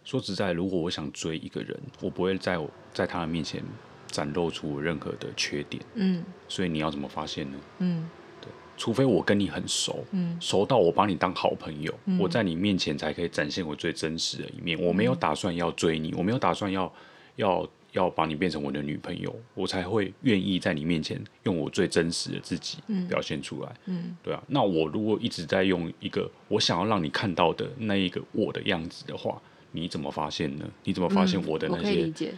[0.03, 3.63] 说实在，如果我想追一个人，我不会在我在他的面前
[4.05, 5.81] 展露出任何的缺点。
[5.95, 7.57] 嗯，所以你要怎么发现呢？
[7.79, 8.07] 嗯，
[8.39, 14.79] 对，除非我跟你很熟，嗯，熟到我把你当好朋友，嗯，我在你面前才可以展现我最真实的一面。
[14.79, 16.93] 我没有打算要追你，我没有打算要
[17.37, 17.67] 要。
[17.95, 22.77] 要把你变成我的女朋友，我才会愿意在你面前用我最真实的自己
[23.10, 23.69] 表现出来。
[23.86, 24.43] 嗯，嗯，对啊。
[24.47, 30.65] 那我如果一直在用一个我想要让你看到的那一个我的样子的话，你怎么发现呢？
[30.84, 32.34] 你怎么发现我的那些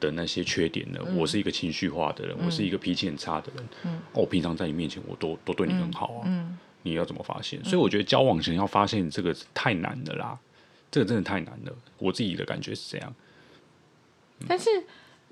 [0.00, 0.98] 的那些缺点呢？
[1.06, 3.64] 嗯，我是一个情绪化的人，嗯，我是一个脾气很差的人。
[3.84, 6.22] 嗯，我平常在你面前我都都对你很好啊。
[6.26, 7.62] 嗯，你要怎么发现？
[7.64, 10.38] 所以我觉得交往前要发现这个太难了啦，
[10.90, 11.76] 这个真的太难了。
[11.98, 13.14] 我自己的感觉是这样。
[14.48, 14.68] 但是。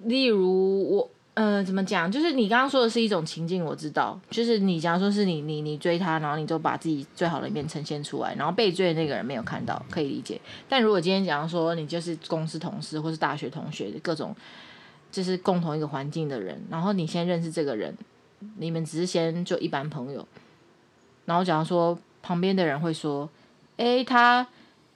[0.04, 2.10] 例如我，呃，怎么讲？
[2.10, 4.18] 就是你刚刚说的是一种情境，我知道。
[4.30, 10.40] 就是你假如说是你，你，你追他，然后你就把自己最好的一面呈现出来，然后被追的那个人没有看到，可以理解。
[10.70, 14.34] 但如果今天假如说你就是公司同事或是大学同学，各种
[15.12, 17.94] 就是共同一个环境的人，然后你先认识这个人，
[18.56, 20.26] 你们只是先就一般朋友，
[21.26, 23.28] 然后假如说旁边的人会说，
[23.76, 24.46] 诶，他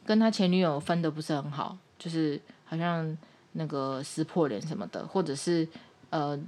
[0.06, 3.14] 跟他前女友分的不是很好，就是好像。
[3.54, 5.66] 那个撕破脸什么的，或者是
[6.10, 6.38] 呃，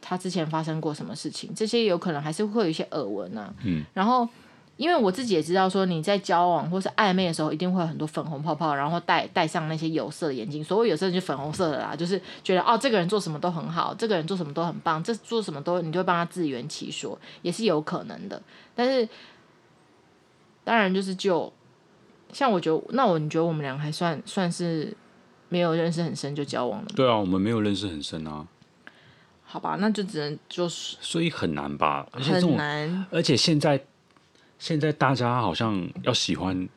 [0.00, 3.54] 他之前发生过什么事情，这些有可能还是会有一些耳闻啊。
[3.64, 3.84] 嗯。
[3.94, 4.28] 然后
[4.76, 10.64] 因为我自己也知道，说你在交往或是暧昧的时候，一定会有很多粉红泡泡，然后戴戴上那些有色的眼镜。
[10.64, 18.40] 所谓有色就粉红色的啦，就是觉得哦，这个人做什么都很好，这个人做什么都很棒，这做什么都你就会帮他自圆其说，也是有可能的。
[18.74, 19.06] 但是
[20.64, 21.52] 当然就是就
[22.32, 24.96] 像我觉得，那我你觉得我们俩还算算是
[25.50, 26.86] 没有认识很深就交往了？
[26.96, 28.48] 对啊，我们没有认识很深啊。
[29.44, 33.78] 好吧，那就只能就是所以很难吧，而且很难，而且现在。
[34.60, 36.68] 现在大家好像要喜欢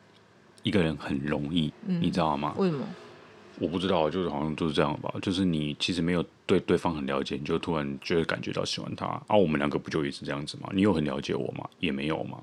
[0.63, 2.53] 一个人很容易，嗯、你知道吗？
[2.57, 2.87] 为什么？
[3.59, 5.13] 我不知道，就是好像就是这样吧。
[5.21, 9.05] 就是你其实没有对对方很了解，你就突然就会感觉到喜欢他。
[9.27, 10.69] 啊，我们两个不就也是这样子吗？
[10.71, 11.67] 你有很了解我吗？
[11.81, 12.37] 也没有吗？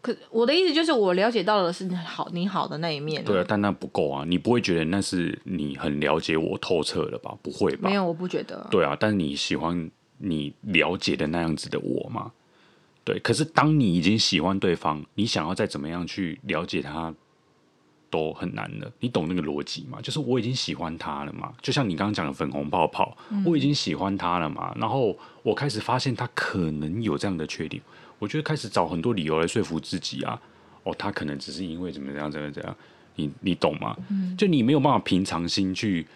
[0.00, 3.24] 可我的意思就是，我了解到的是好你好的那一面。
[3.24, 4.24] 对啊，但那不够啊！
[4.26, 7.36] 你不会觉得那是你很了解我透彻了吧？
[7.42, 7.88] 不会吧？
[7.88, 8.66] 没有，我不觉得。
[8.70, 12.30] 对啊，但是你喜欢你了解的那样子的我吗？
[13.04, 17.12] 对，可是当你已经喜欢对方，你想要再怎么样去了解他，
[18.10, 18.90] 都很难了。
[19.00, 19.98] 你懂那个逻辑吗？
[20.00, 24.72] 就是我已经喜欢他了嘛，就像你刚刚讲的粉红泡泡，嗯、我已经喜欢他了嘛。
[24.76, 27.82] 然后我开始发现他可能有这样的缺点，
[28.18, 30.40] 我就开始找很多理由来说服自己啊。
[30.84, 32.76] 哦，他可能只是因为怎么样怎么样怎么样，
[33.16, 33.96] 你你懂吗？
[34.10, 36.06] 嗯、就你没有办法平常心去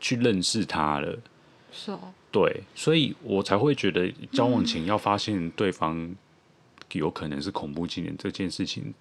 [0.00, 1.18] 去认识他了。
[1.70, 2.00] 是哦。
[2.30, 6.16] 对，所以我才会觉得交往前要发现对方、嗯。
[6.92, 8.92] 有可能是恐怖情人这件事情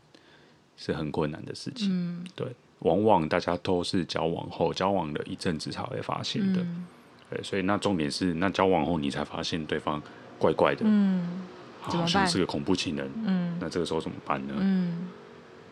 [0.78, 2.47] 是很困难的事情，嗯，对，
[2.80, 6.88] 往往大家都是交往后交往了一阵子才会发现的，嗯、
[7.30, 10.02] 对，所以那重点是那交往后你才发现对方
[10.39, 11.41] 怪怪的，嗯，
[11.82, 14.54] 好像是个恐怖情人，嗯，那这个时候怎么办呢？
[14.58, 15.10] 嗯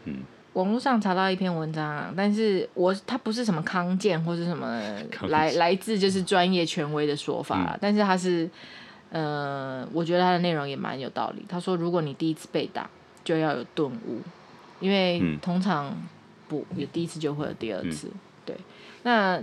[0.05, 0.17] 嗯，
[0.53, 4.81] 网络上查到一篇文章啊，但是我它不是什么康健或是什么
[5.27, 8.49] 来来自就是专业权威的说法啦，嗯、但是它是。
[9.11, 11.43] 呃，我觉得他的内容也蛮有道理。
[11.49, 12.87] 他说，如果你第一次被打，
[13.23, 14.21] 就要有顿悟，
[14.79, 15.91] 因为通常
[16.47, 18.07] 不有第一次就会有第二次。
[18.07, 18.57] 嗯、对，
[19.01, 19.41] 那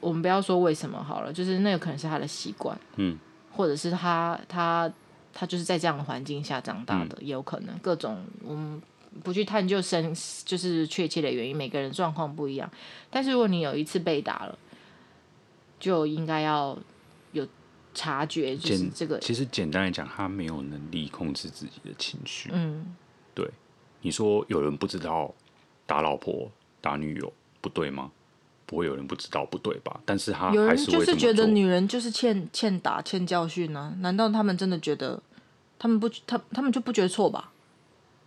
[0.00, 3.18] 我们不要说为什么好了，就是那个可能是他的习惯，嗯，
[3.52, 4.90] 或者是他他
[5.32, 8.80] 他就是在这样的环境下长大的，嗯、也有可能各种我们
[9.22, 10.14] 不去探究深，
[10.44, 12.70] 就是确切的原因，每个人状况不一样。
[13.10, 14.58] 但是如果你有一次被打了，
[15.80, 16.78] 就应该要
[17.32, 17.46] 有。
[17.94, 22.48] 察觉就是这个，其实简单来讲，他没有能力控制自己的情绪。
[22.50, 22.96] 嗯，
[23.34, 23.46] 对，
[24.00, 25.30] 你说有人不知道
[25.84, 28.10] 打老婆、打女友不对吗？
[28.72, 30.00] 不会有人不知道不对吧？
[30.06, 34.00] 但是他有人就是觉得女人就是欠欠打、欠教训呢、啊？
[34.00, 35.22] 难道他们真的觉得
[35.78, 37.52] 他们不他他们就不觉得错吧？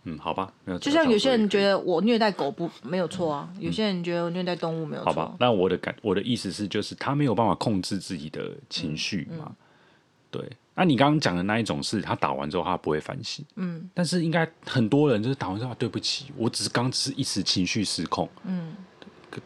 [0.04, 5.12] 嗯，好吧，没有就像有些人觉得我虐待狗不没有错啊，嗯、有些人觉得我虐待动物没有错。
[5.12, 9.46] 好吧，那我的感我的意思是，就是他没有办法控制自己的情绪嘛。
[9.48, 9.56] 嗯嗯、
[10.30, 13.44] 对，那你刚刚讲的那一种是，他打完之后他不会反省。
[13.56, 18.28] 嗯，但是应该很多人就是打完之后，对不起，我只是刚只是一时情绪失控。
[18.44, 18.65] 嗯。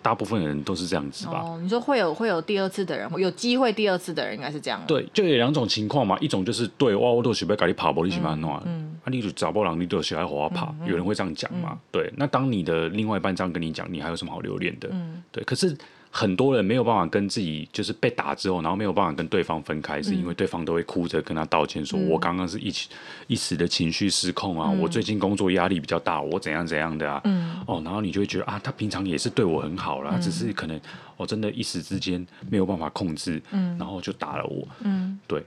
[0.03, 1.43] 大部分的人都是这样子吧？
[1.45, 4.81] 哦，你说会有会有第二次的人，有机会第二次的人应该是这样。
[4.87, 11.79] 对，就有两种情况嘛，一种就是对哇，我都是要跟你跑，不你喜欢弄，嗯，啊，你就找不到你都喜欢和我跑，有人会这样讲嘛？
[11.91, 14.89] 对，那当你的另外一半这样跟你讲，你还有什么好留恋的？
[14.93, 15.77] 嗯，对，可是。
[16.13, 22.89] 很多人没有办法跟自己，就是被打之后，然后没有办法跟对方分开，是因为对方都会哭着跟他道歉，说：“我刚刚是一起
[23.29, 27.23] 一时的情绪失控啊，我最近工作压力比较大，我怎样怎样的啊。”
[27.65, 30.79] 哦，然后你就会觉得啊，他平常也是对我很好啦，只是可能
[31.17, 34.67] 我真的一时之间没有办法控制，然后就打了我。
[34.81, 35.41] 嗯，对，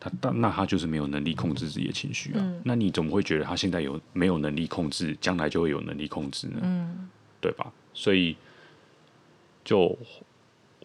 [0.00, 2.44] 他但那他就是没有能力控制自己的情绪啊。
[2.64, 6.58] 那你怎么会觉得他现在有没有能力控制，将来就会有能力控制呢？
[6.62, 7.08] 嗯，
[7.40, 7.70] 对吧？
[7.92, 8.36] 所以。
[9.64, 9.96] 就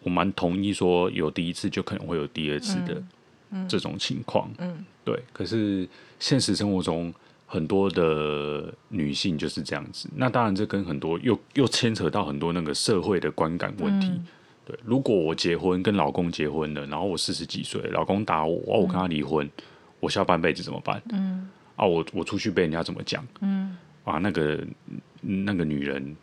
[0.02, 3.02] 我蛮同意说，有第一次就可能会有第二次的
[3.68, 4.50] 这种情况。
[4.56, 5.22] 嗯，嗯对。
[5.32, 5.86] 可是
[6.18, 7.12] 现实生活中
[7.46, 10.08] 很多的女性就是这样子。
[10.16, 14.08] 那当然，这跟很多又又牵扯到很多那个社会的观感问题。
[14.08, 14.26] 嗯、
[14.64, 19.52] 对，如果我结婚跟老公结婚了，然后我四十几岁，老公打我，我跟他离婚，嗯、
[20.00, 21.02] 我下半辈子怎么办？
[21.12, 21.46] 嗯。
[21.76, 23.22] 啊，我我出去被人家怎么讲？
[23.42, 23.76] 嗯。
[24.04, 24.66] 啊，那个
[25.20, 26.16] 那个女人。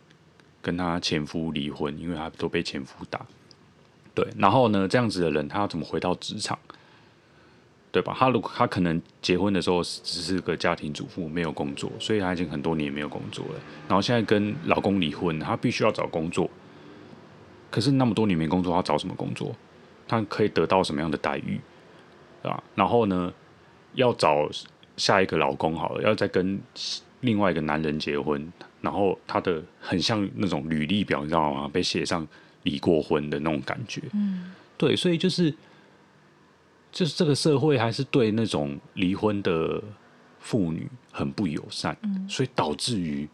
[0.60, 3.24] 跟他前夫离婚，因为他都被前夫打，
[4.14, 6.58] 对，然后呢，这样子的人他要怎么回到职场，
[7.92, 8.14] 对吧？
[8.18, 13.54] 他如果他可能结婚的时候只是个家庭主妇，没有工作，所以他已经很多年没有工作了。
[13.86, 16.50] 然后现在跟老公离婚，他必须要找工作，
[17.70, 19.54] 可是那么多年没工作，他找什么工作？
[20.06, 21.60] 他可以得到什么样的待遇，
[22.42, 22.62] 对吧？
[22.74, 23.32] 然后呢，
[23.94, 24.48] 要找
[24.96, 26.60] 下一个老公好了，要再跟
[27.20, 28.52] 另外一个男人结婚。
[28.80, 31.68] 然后他的很像那种履历表，你知道吗？
[31.68, 32.26] 被写上
[32.62, 34.02] 离过婚的那种感觉。
[34.12, 35.52] 嗯，对，所以就是
[36.90, 39.82] 就是这个社会还是对那种离婚的
[40.40, 43.28] 妇女很不友善，嗯，所以导致于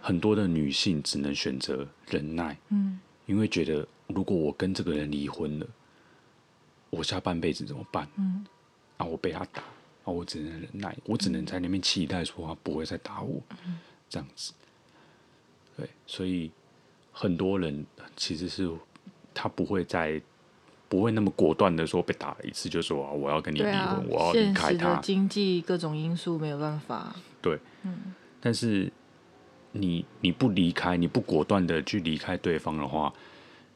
[0.00, 5.66] 很多的女性只能选择忍耐，嗯，因为觉得如果我跟这个人离婚了，
[6.90, 8.08] 我下半辈子怎么办？
[8.16, 8.44] 嗯，
[8.98, 9.60] 啊，我被他打，
[10.04, 13.78] 啊，我只能忍耐，我只能在那边期待说他不会再打我，嗯，
[14.08, 14.52] 这样子，
[15.76, 16.50] 对，所以
[17.12, 17.84] 很多人
[18.16, 18.70] 其实是
[19.32, 20.20] 他不会再。
[20.90, 24.96] 不会那么果断的说被打了一次就说啊，我要跟你离婚，啊、我要离开他。
[25.02, 27.14] 经济各种因素没有办法。
[27.42, 28.90] 对，嗯，但是
[29.72, 33.12] 你你不离开，你不果断的去离开对方的话，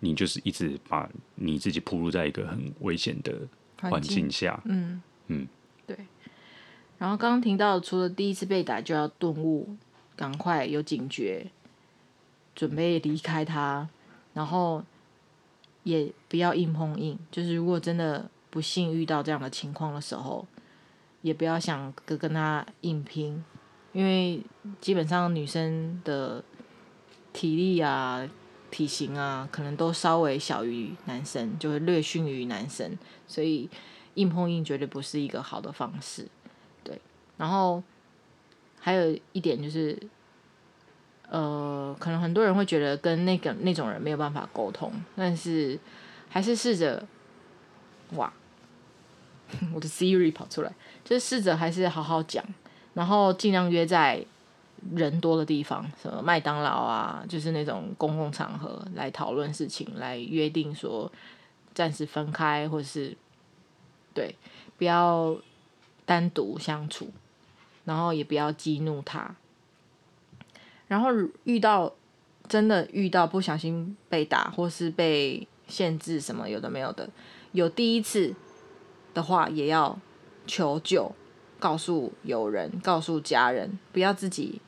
[0.00, 3.46] 你就是一直把你自己暴露在一个很危险的
[3.82, 4.58] 环境下。
[4.64, 5.46] 嗯嗯，
[5.86, 5.94] 对。
[6.96, 9.76] 然后刚刚听到，除了第一次被打就要顿悟，
[10.22, 11.50] 赶快有警觉，
[12.54, 13.88] 准备离开他，
[14.32, 14.84] 然后。
[15.84, 20.46] 也不要硬碰硬，就是如果真的不幸遇到这样的情况的时候，
[21.22, 23.44] 也不要想跟跟他硬拼，
[23.92, 24.40] 因为
[24.80, 26.44] 基本上女生的
[27.32, 28.30] 体力啊、
[28.70, 32.96] 体型啊，可能都稍微小于男生，就会略逊于男生，
[33.26, 33.68] 所以
[34.14, 36.28] 硬碰硬绝对不是一个好的方式。
[36.84, 37.00] 对，
[37.36, 37.82] 然后
[38.82, 39.98] 还有一点就是。
[41.30, 45.80] 呃，可能很多人会觉得跟那个那种人没有办法沟通，但是
[46.28, 47.02] 还是试着，
[48.16, 48.30] 哇，
[49.72, 50.70] 我的 Siri 跑出来，
[51.02, 52.44] 就是试着还是好好讲，
[52.92, 54.22] 然后尽量约在
[54.94, 61.10] 人多的地方，什么麦当劳啊，就是那种公共场合来讨论事情，来约定说
[61.72, 63.16] 暂时分开，或是
[64.12, 64.36] 对，
[64.76, 65.34] 不要
[66.04, 67.10] 单独相处，
[67.84, 69.34] 然后也不要激怒他。
[70.88, 71.08] 然后
[71.44, 71.92] 遇到
[72.48, 77.08] 真的遇到不小心被打或是被限制什么有的没有的，
[77.52, 78.34] 有第一次
[79.14, 79.98] 的话也要
[80.46, 81.12] 求救，
[81.58, 84.60] 告诉友人，告诉家人，不要自己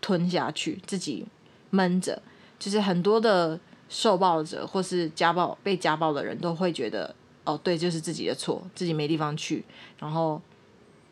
[0.00, 1.26] 吞下去，自己
[1.70, 2.20] 闷着。
[2.58, 9.62] 就是很多的受暴者或是家暴被家暴的人都会觉得，哦，对，就是自己的错，自己没地方去，
[9.98, 10.40] 然后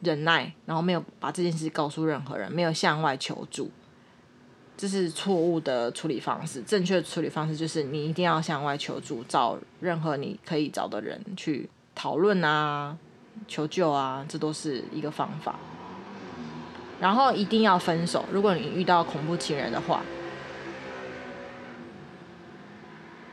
[0.05, 3.70] 忍耐，然后没有把这件事告诉任何人，没有向外求助。
[4.76, 12.96] 这是错误的处理方式，正确的处理方式就是你一定要向外求助，找任何你可以找的人去讨论啊、
[13.46, 15.57] 求救啊，这都是一个方法。
[17.00, 20.02] 然后一定要分手，如果你遇到恐怖情人的话，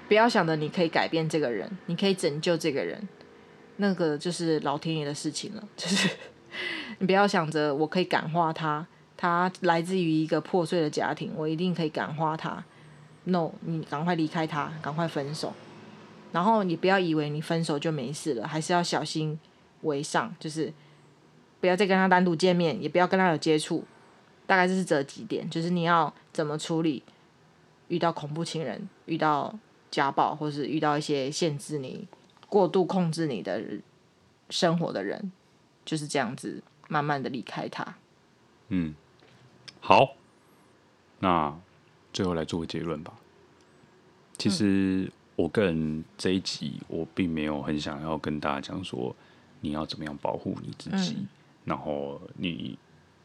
[0.08, 3.08] 不要想着你可以改变这个人，你可以拯救这个人，
[3.78, 5.64] 那个就是老天爷的事情了。
[5.78, 6.10] 就是
[7.00, 8.86] 你不要想着我可以感化他。
[9.18, 12.64] 他来自于一个破碎的家庭，我一定可以感化他。
[13.26, 15.54] No，你赶快离开他，赶快分手。
[16.32, 19.40] 然后你不要以为你分手就没事了，还是要小心
[19.82, 20.74] 为上，就是
[21.60, 23.84] 不要再跟他单独见面，也不要跟他有接触。
[24.48, 27.04] 大概就是这几点，就是你要怎么处理
[27.90, 29.54] 遇到恐怖情人、遇到
[29.92, 32.08] 家暴，或是遇到一些限制你、
[32.50, 33.62] 过度控制你的
[34.50, 35.32] 生活的人，
[35.86, 37.96] 就是这样子，慢慢的离开他。
[38.70, 38.94] 嗯。
[39.80, 40.16] 好，
[41.20, 41.60] 那
[42.14, 43.12] 最后来做个结论吧。
[44.38, 49.16] 其实我个人这一集我并没有很想要跟大家讲说
[49.60, 51.28] 你要怎么样保护你自己，嗯，
[51.66, 52.78] 然后你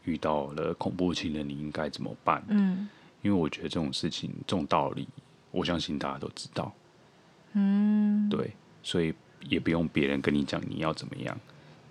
[0.05, 2.43] 遇到了恐怖情人你应该怎么办？
[2.49, 2.89] 嗯，
[3.21, 5.07] 因为我觉得这种事情这种道理，
[5.51, 6.73] 我相信大家都知道。
[7.53, 8.53] 嗯，对，
[8.83, 9.15] 所以
[9.49, 11.39] 也不用别人跟你讲你要怎么样。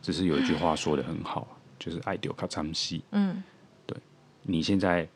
[0.06, 1.48] 只是有一句话说的很好，
[1.80, 3.02] 就是爱丢卡参西。
[3.10, 3.42] 嗯。
[3.88, 3.98] 对
[4.44, 5.10] 你现在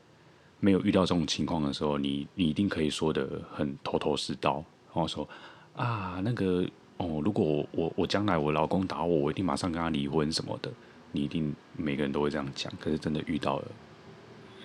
[0.60, 4.56] 没有遇到这种情况的时候，你你一定可以说的很头头是道，
[4.88, 5.30] 然后说
[5.76, 6.66] 啊，那个
[6.98, 10.72] 哦，如果我我我将来我老公打我，我一定马上跟他离婚什么的。
[11.12, 13.66] 你一定每个人都会这样讲，可是真的遇到了，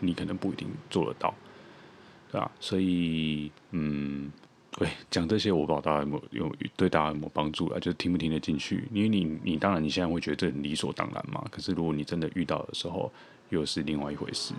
[0.00, 1.34] 你可能不一定做得到，
[2.32, 2.50] 对吧？
[2.58, 4.32] 所以嗯，
[4.76, 7.78] 对，讲这些我不知道大家有没有有对大家有没有帮助啊？
[7.78, 8.88] 就听不听得进去？
[8.92, 13.10] 因为你你当然你现在会觉得这很理所当然嘛，可是如果你真的遇到的时候，
[13.50, 14.52] 又是另外一回事，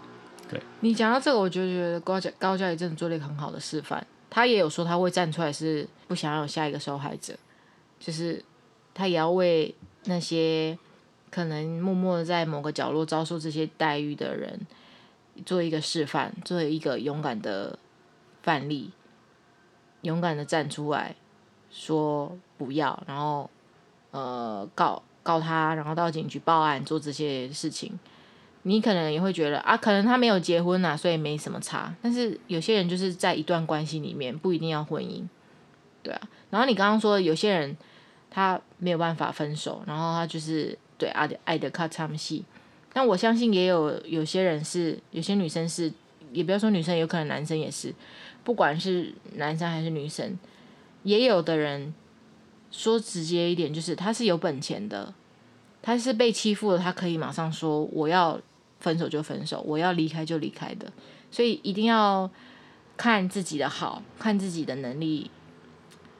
[0.49, 0.61] 对。
[0.79, 4.05] 你讲到这个，我就觉得高嘉高嘉也真的做了一个很好的示范。
[4.29, 7.33] 他也有说他会站出来，是不想要有下一个受害者，
[7.99, 8.43] 就是
[8.93, 9.73] 他也要为
[10.05, 10.77] 那些
[11.29, 14.59] 可能默默的在某个角落遭受这些待遇的人
[15.45, 17.77] 做一个示范，做一个勇敢的
[18.43, 18.91] 范例，
[20.01, 21.15] 勇敢的站出来
[21.69, 23.49] 说不要，然后
[24.11, 27.97] 呃告告他，然后到警局报案做这些事情。
[28.67, 31.93] 你可能也会觉得啊，可能他没有结婚呐、啊，所以没什么差。
[32.01, 35.23] 但是有些人就是在一段关系里面，不一定要婚姻，
[36.01, 36.21] 对啊。
[36.49, 37.77] 然后你刚刚说有些人
[38.31, 42.41] 他没有办法分手，然后他就是对，爱的爱的卡惨死。
[42.91, 45.93] 但我相信也有有些人是，有些女生是，
[46.31, 47.93] 也不要说女生，有可能男生也是，
[48.45, 50.39] 不管是男生还是女生，
[51.03, 51.93] 也有的人
[52.71, 55.13] 说直接一点，就是他是有本钱的，
[55.81, 58.39] 他是被欺负了，他可以马上说我要
[58.79, 60.89] 分手就分手，我要离开就离开的，
[61.29, 62.29] 所以一定要
[62.95, 65.29] 看自己的好，看自己的能力，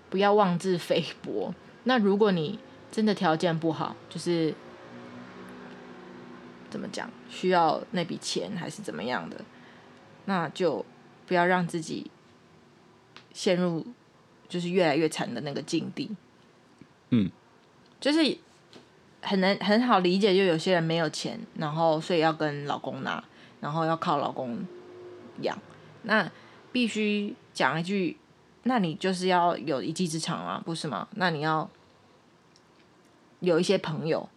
[0.10, 1.54] 不要妄自菲薄。
[1.86, 2.60] 那如果你
[2.92, 4.54] 真的条件不好，就是。
[6.68, 7.10] 怎么讲？
[7.30, 9.40] 需要那笔钱还是怎么样的？
[10.26, 10.86] 那就
[11.26, 12.12] 不要让自己
[13.36, 13.86] 陷入
[14.50, 16.10] 就是越来越惨的那个境地。
[17.10, 17.30] 嗯，
[18.00, 18.36] 就是
[19.22, 23.24] 很难很好理解，就有些人没有钱，然后所以要跟老公拿，
[23.60, 24.66] 然后要靠老公
[25.42, 25.56] 养。
[26.02, 26.32] 那
[26.72, 28.18] 必须讲一句，
[28.64, 31.08] 那你就是要有一技之长啊，不是吗？
[31.16, 31.70] 那你要
[33.42, 34.28] 有一些朋友。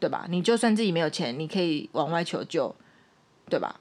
[0.00, 0.26] 对吧？
[0.28, 2.72] 你就算自己没有钱，你可以往外求救，
[3.50, 3.80] 对吧？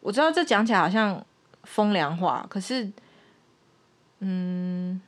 [0.00, 1.24] 我知道这讲起来好像
[1.68, 2.90] 风凉话，可是，
[4.20, 5.00] 嗯，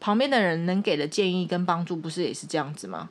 [0.00, 3.08] 旁边的人能给的建议跟帮助，不是也是这样子吗？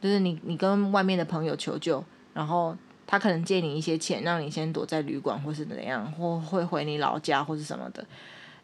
[0.00, 2.76] 就是你你跟外面的朋友求救，然后
[3.06, 8.04] 他可能借你一些钱，让你先躲在旅馆或是怎样，或会回你老家或是什么的。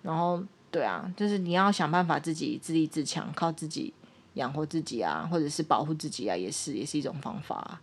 [0.02, 3.94] 然后，对啊，就是你要想办法自己自立自强，靠自己。
[4.34, 7.80] 养活自己啊，或者是保护自己啊，也是也是一种方法啊，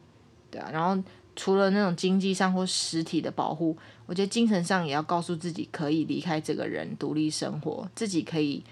[0.51, 0.69] 对啊。
[0.71, 1.03] 然后
[1.35, 3.75] 除了那种经济上或实体的保护，
[4.05, 8.63] 我觉得精神上也要告诉自己可以离开这个人，独立生活，自己可以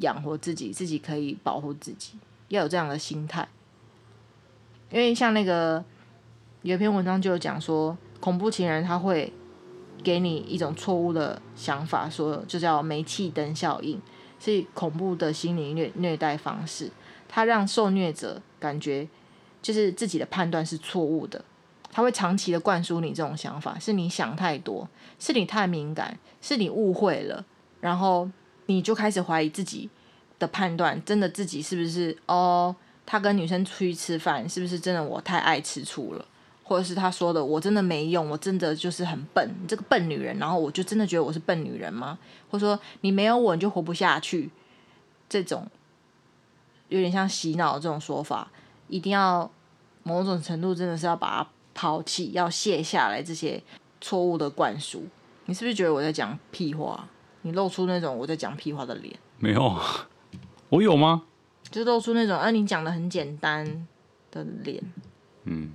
[0.00, 2.12] 养活自己，自己可以保护自己，
[2.48, 3.46] 要有这样的心态。
[4.90, 5.84] 因为像那个
[6.62, 9.32] 有一篇文章就有讲说，恐怖情人他会
[10.02, 14.00] 给你一种错误的想法，说就叫煤气灯效应。
[14.40, 16.88] 是恐怖的心理虐虐待方式，
[17.28, 19.08] 他让受虐者感觉
[19.60, 21.44] 就是自己的判断是错误的，
[21.90, 27.44] 他会长期的灌输你这种想法，是你想太多，是你太敏感，是你误会了，
[27.80, 28.30] 然后
[28.66, 29.88] 你就开始怀疑自己
[30.38, 32.74] 的判断，真的自己是不是哦？
[33.04, 36.24] 他跟女生出去吃饭，是不是真的我太爱吃醋了？
[36.62, 42.18] 或者是他说的，我真的没用，我真的就是很笨，你这个笨女人，然后我就真的觉得我是笨女人吗？
[42.50, 44.50] 或者说你没有我你就活不下去，
[45.26, 45.66] 这种
[46.90, 48.50] 有点像洗脑这种说法，
[48.88, 49.50] 一定要
[50.02, 51.48] 某种程度真的是要把
[51.78, 53.62] 抛弃，要卸下来这些
[54.00, 55.06] 错误的灌输。
[55.46, 57.08] 你是不是觉得我在讲屁话？
[57.42, 59.16] 你露出那种我在讲屁话的脸？
[59.38, 59.78] 没有，
[60.70, 61.22] 我有吗？
[61.70, 63.86] 就露出那种啊，你讲的很简单
[64.32, 64.82] 的脸。
[65.44, 65.72] 嗯。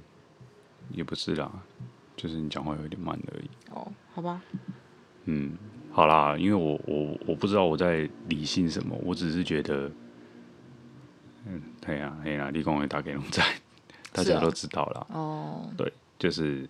[0.91, 1.49] 也不是啦，
[2.17, 3.49] 就是你讲话有点慢而已。
[3.71, 4.41] 哦，好吧。
[5.23, 5.57] 嗯，
[5.93, 9.89] 好啦，因为我我我不知道我在理性什么，我只是觉得，
[11.45, 13.41] 嗯，对呀，哎呀，立功会打给龙仔，
[14.13, 15.07] 大家都知道了。
[15.09, 16.69] 哦，对，就是，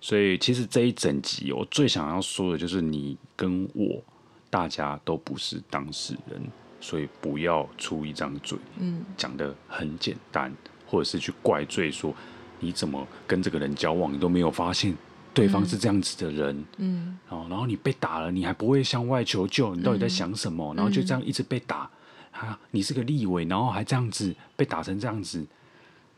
[0.00, 4.02] 所以其实这一整集我最想要说的就是，你跟我
[4.50, 6.40] 大家都不是当事人，
[6.80, 10.54] 所以不要出一张嘴，嗯，讲的很简单，
[10.86, 12.14] 或者是去怪罪说。
[12.60, 14.96] 你怎么跟这个人交往，你都没有发现
[15.34, 20.72] 对方是这样子的人，嗯，然后你被打了，你还不会向外求救，你到底在想什么？
[20.72, 21.90] 嗯、然后就这样一直被打，
[22.30, 25.44] 啊，你是个立委，然后还这样子被打成这样子，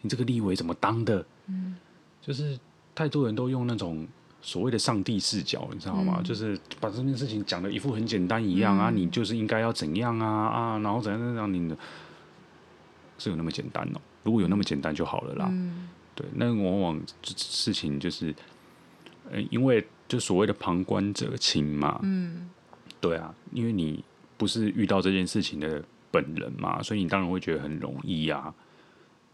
[0.07, 1.26] 你这个立委怎么当的？
[1.48, 1.76] 嗯，
[2.22, 2.59] 就是
[2.94, 4.07] 太多人都用那种
[4.40, 6.14] 所谓的上帝视角，你知道吗？
[6.18, 11.76] 嗯、就是把这件事情讲的一副很简单一样啊，嗯、你就是应该要怎样啊啊，然后怎样怎样，你的
[13.18, 14.00] 是有那么简单哦？
[14.22, 15.48] 如果有那么简单就好了啦。
[15.50, 18.34] 嗯对，那往往事情就是，
[19.30, 22.48] 呃，因为就所谓的旁观者清嘛，嗯，
[23.02, 24.02] 对啊，因为你
[24.38, 28.54] 不是遇到这件事情的本人嘛，所以你当然会觉得很容易呀，啊，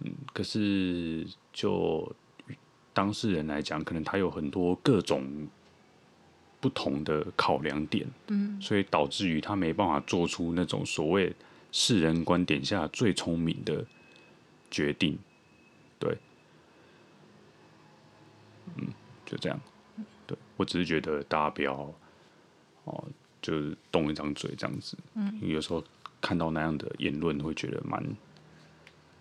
[0.04, 2.14] 嗯，可是就
[2.92, 5.48] 当事人来讲，可能他有很多各种
[6.60, 11.34] 不同的考量点，嗯，所以导致于他没办法做出那种所谓
[11.70, 13.84] 世人观点下最聪明的
[14.70, 15.18] 决定，
[15.98, 16.16] 对。
[18.76, 18.88] 嗯，
[19.26, 19.60] 就这样。
[20.26, 21.92] 对，我只是觉得大家不要
[22.84, 23.04] 哦，
[23.42, 24.96] 就是动一张嘴这样子。
[25.14, 25.82] 嗯，有时候
[26.20, 28.02] 看到那样的言论，会觉得蛮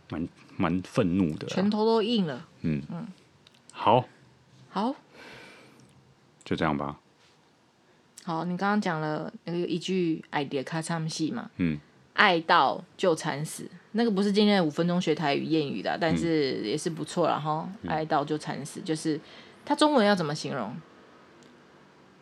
[0.10, 0.28] 蛮
[0.62, 2.48] 蛮愤怒的，拳头都硬了。
[2.62, 3.08] 嗯嗯，
[3.72, 4.06] 好，
[4.70, 4.94] 好，
[6.44, 7.00] 就这样吧。
[8.24, 11.50] 好，你刚刚讲了那个一句 idea 卡唱戏嘛？
[11.58, 11.80] 嗯。
[12.14, 17.68] 爱到就惨死，那个不是今天的五分钟学台语谚语的，但是也是不错了哈。
[17.82, 19.20] 嗯、爱到就惨死，就是
[19.66, 20.76] 它中文要怎么形容？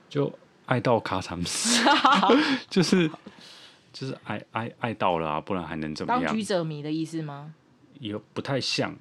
[0.07, 0.31] 就
[0.67, 1.83] 爱到卡惨死，
[2.69, 3.09] 就是
[3.91, 6.23] 就是爱爱爱到了啊，不然还能怎么样？
[6.23, 7.53] 当局者迷的意思吗？
[7.99, 8.95] 也不太像，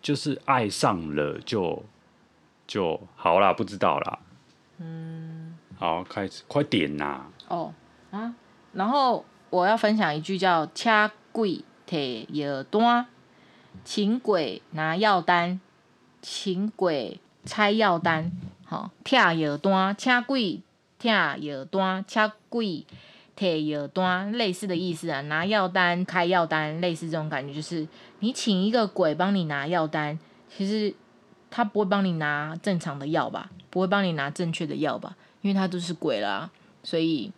[0.00, 1.84] 就是爱上了就
[2.66, 4.18] 就好啦，不知道啦。
[4.78, 7.26] 嗯，好，开始，快点呐！
[7.48, 7.74] 哦
[8.10, 8.34] 啊，
[8.72, 13.06] 然后我要分享一句叫“掐鬼铁药单”，
[13.84, 15.60] 请鬼拿药单，
[16.20, 18.30] 请鬼拆药单。
[18.64, 20.60] 好，拆药单，掐鬼
[20.98, 22.84] 拆药单，掐柜。
[23.36, 27.86] 贴药单类似的意思啊，拿药单、开药单，类似这种感觉，就是
[28.20, 30.18] 你请一个鬼帮你拿药单，
[30.48, 30.94] 其实
[31.50, 36.50] 他不会帮你拿正常的药吧，不会帮你拿正确的药吧，因为他都是鬼啦，
[36.82, 37.30] 所以，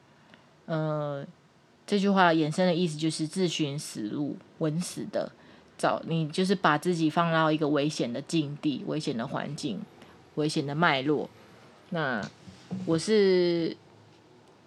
[0.66, 1.26] 呃，
[1.84, 5.32] 这句话衍生的意思就是自寻死路，稳死的，
[5.76, 9.80] 找你就是把自己放到一个危险的境地、危险的环境、
[10.36, 11.28] 危险的脉络。
[11.90, 12.24] 那
[12.86, 13.76] 我是。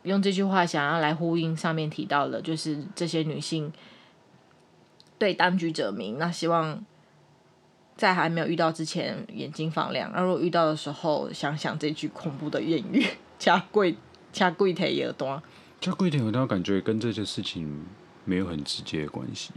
[0.04, 3.72] 用这句话想要来呼应上面提到的，就是这些女性
[5.20, 6.14] 对当局者迷。
[6.14, 6.84] 那希望
[7.96, 13.06] 在还没有遇到之前眼睛放亮，那如果遇到的时候，想想这句恐怖的谚语：
[13.38, 13.96] 掐柜
[14.34, 15.42] 掐柜铁药单。
[15.80, 17.86] 掐柜铁药单，感觉跟这件事情
[18.26, 19.52] 没有很直接的关系。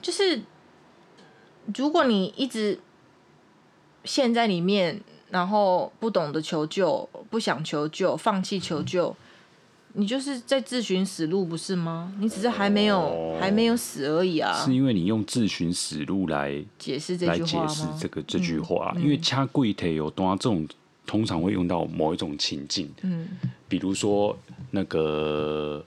[0.00, 0.40] 就是
[1.74, 2.80] 如果你一直
[4.04, 9.14] 陷在里面，然后不懂得求救，不想求救，放弃求救。
[9.98, 12.12] 你就是在自寻死路，不是吗？
[12.20, 14.52] 你只是还没有、哦、还没有死而已啊！
[14.62, 17.66] 是因为你用自寻死路来解释这句话吗？
[17.66, 20.68] 来解释这个这句话，嗯、因为掐柜铁药单这种
[21.06, 23.26] 通常会用到某一种情境，嗯，
[23.68, 24.36] 比如说
[24.70, 25.82] 那个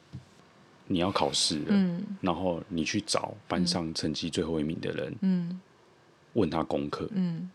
[0.88, 5.60] 你要考试了，嗯，然后你去找班上成绩最后一名的人，嗯，
[6.34, 7.48] 问他功课，嗯。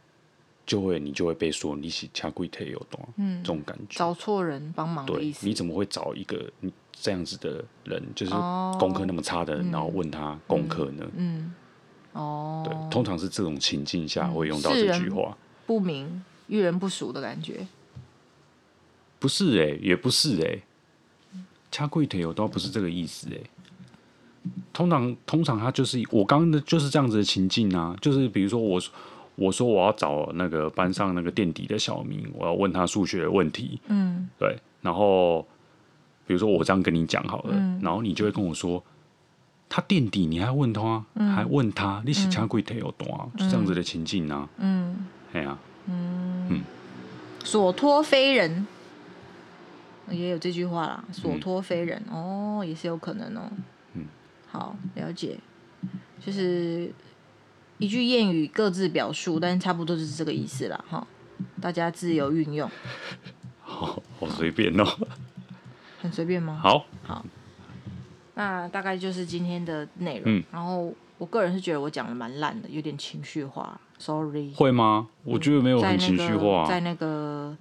[0.66, 5.42] 就会你就会被说你是掐柜铁药单，嗯，这种感觉找错人帮忙的意思。
[5.44, 6.50] 对，你怎么会找一个
[6.92, 8.32] 这样子的人，就是
[8.78, 11.04] 功课那么差的人，哦、然后问他功课呢？
[11.16, 11.52] 嗯，
[12.14, 15.36] 嗯哦，对，通常是这种情境下会用到这句话。
[15.66, 17.66] 不明遇人不淑的感觉，
[19.18, 20.62] 不是哎、欸，也不是哎、欸，
[21.70, 23.50] 掐柜腿有倒不是这个意思哎、欸。
[24.72, 28.80] 通常通常他就是我刚刚的就是这样子的情境啊，就是比如说我。
[29.36, 33.80] 我说我要找那个班上那个垫底的小明，我要问他数学的问题。
[33.88, 34.56] 嗯，对。
[34.80, 35.42] 然后
[36.26, 38.80] 比如说我这样跟你讲好了，嗯、然后你就会跟我说，
[39.68, 44.48] 他垫底你还问他，嗯、还问他，你是掐柜铁药单，嗯、就这样子的情境啊。
[44.58, 46.60] 嗯，哎呀、啊，嗯嗯，
[47.42, 48.66] 所托非人，
[50.10, 51.04] 也有这句话啦。
[51.10, 53.50] 所托非人，嗯、哦，也是有可能哦。
[53.94, 54.04] 嗯，
[54.46, 55.36] 好，了解，
[56.24, 56.92] 就是。
[57.78, 61.04] 一句谚语各自表述，但差不多就是这个意思了哈。
[61.60, 62.70] 大家自由运用。
[63.60, 64.84] 好，好随便哦。
[66.00, 66.60] 很随便吗？
[66.62, 67.24] 好，好。
[68.34, 70.22] 那大概就是今天的内容。
[70.26, 70.44] 嗯。
[70.52, 74.52] 然后我个人是觉得我讲的蛮烂的，有点情绪化，sorry。
[74.54, 75.08] 会吗？
[75.24, 76.64] 我觉得没有很情绪化。
[76.66, 77.56] 在那个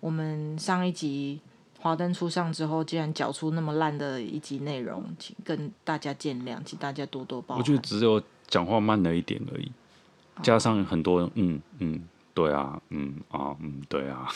[0.00, 1.40] 我们上一集
[1.78, 7.58] 华灯初上之后，竟然讲出那么烂的一集内容，请跟大家见谅，请大家多多包涵。
[7.58, 8.20] 我觉得只有。
[8.52, 9.72] 讲话慢了一点而已，
[10.42, 12.02] 加上很多嗯嗯，
[12.34, 14.28] 对啊，嗯啊，嗯，对啊，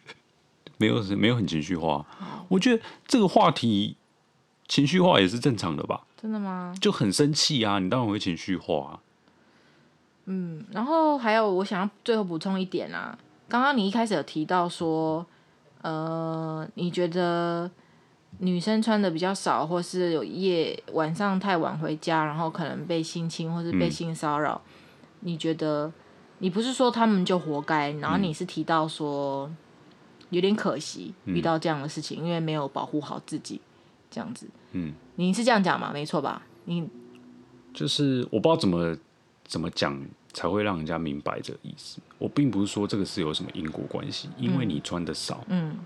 [0.76, 2.04] 没有没有很情绪化。
[2.48, 3.96] 我觉得这个话题
[4.68, 6.02] 情绪化也是正常的吧？
[6.20, 6.74] 真的吗？
[6.78, 9.00] 就很生气啊，你当然会情绪化啊。
[10.26, 13.18] 嗯，然后还有我想要最后补充一点啊，
[13.48, 15.24] 刚刚你一开始有提到说，
[15.80, 17.70] 呃，你觉得。
[18.40, 24.60] 女生穿的比较少，或是有夜晚上太晚回家，然后可能被性侵或是被性骚扰。
[24.64, 24.72] 嗯、
[25.20, 25.92] 你觉得
[26.38, 27.90] 你不是说他们就活该？
[27.94, 29.50] 然后你是提到说
[30.30, 33.60] 有点可惜遇到这样的事情，嗯、因为没有保护好自己，
[34.08, 34.46] 这样子。
[34.70, 35.90] 嗯，你是这样讲吗？
[35.92, 36.42] 没错吧？
[36.66, 36.88] 你
[37.74, 38.96] 就是我不知道怎么
[39.44, 40.00] 怎么讲
[40.32, 42.00] 才会让人家明白这个意思。
[42.18, 45.42] 我并不是说这个是有什么因果关系，因为你穿的少。
[45.48, 45.70] 嗯。
[45.70, 45.78] 嗯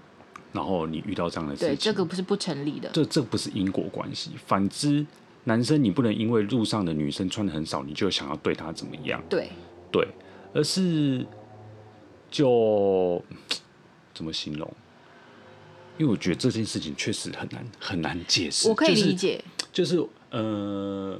[0.52, 2.90] 然后你遇到这样的事情，对，这个不是不成立的。
[2.92, 4.32] 这这不是因果关系。
[4.46, 5.06] 反之，
[5.44, 9.22] 男生你不能因为路上的女生穿的很少，你就想要对她怎么样？
[9.30, 9.50] 对
[9.90, 10.06] 对，
[10.52, 11.26] 而是
[12.30, 13.24] 就
[14.12, 14.70] 怎么形容？
[15.96, 18.68] 因为我觉得这件事情确实很难很难解释。
[18.68, 19.42] 我可以理解，
[19.72, 21.18] 就是、就是、呃，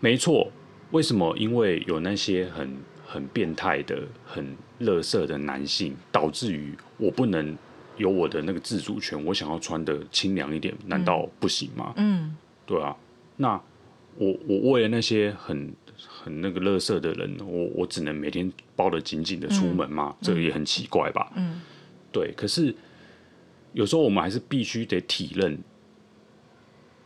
[0.00, 0.50] 没错。
[0.90, 1.36] 为什么？
[1.38, 2.76] 因为有那些很
[3.06, 7.56] 很变态的、很垃圾的男性，导致于我不能。
[7.96, 11.92] 有我的那个自主权，我想要穿的清凉一点，难道不行吗？
[11.96, 12.96] 嗯，对啊。
[13.36, 13.60] 那
[14.16, 15.74] 我我为了那些很
[16.06, 20.14] 很那个垃圾的人，我我只能每天包得紧紧的出门吗？
[20.18, 21.32] 嗯、这个也很奇怪吧？
[21.36, 21.60] 嗯，
[22.12, 22.32] 对。
[22.36, 22.74] 可是
[23.72, 25.58] 有时候我们还是必须得体认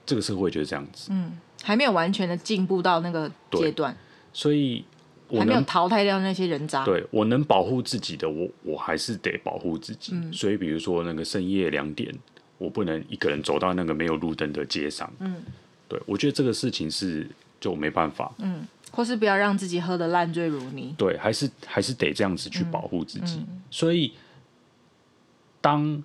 [0.07, 3.97] 这个社会就是这样子，嗯，还没有完全的进步到那个阶段，
[4.33, 4.85] 所以
[5.31, 6.85] 我还没有淘汰掉那些人渣。
[6.85, 10.13] 对，我能保护自己的，我我还是得保护自己。
[10.15, 12.13] 嗯，所以比如说那个深夜两点，
[12.59, 15.11] 我不能一个人走到那个没有路灯的街上。
[15.21, 15.43] 嗯，
[15.89, 17.27] 对，我觉得这个事情是
[17.61, 18.33] 就没办法。
[18.39, 20.95] 嗯，或是不要让自己喝得烂醉如泥。
[20.99, 23.37] 对，还是还是得这样子去保护自己。
[23.39, 24.13] 嗯，所以
[25.61, 26.03] 当。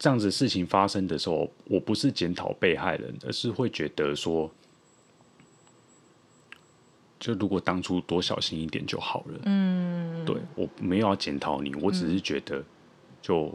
[0.00, 4.48] 这样子事情发生的时候，我不是检讨被害人，而是会觉得说，
[7.18, 9.40] 就如果当初多小心一点就好了。
[9.44, 12.62] 嗯，对，我没有要检讨你，我只是觉得，
[13.20, 13.52] 就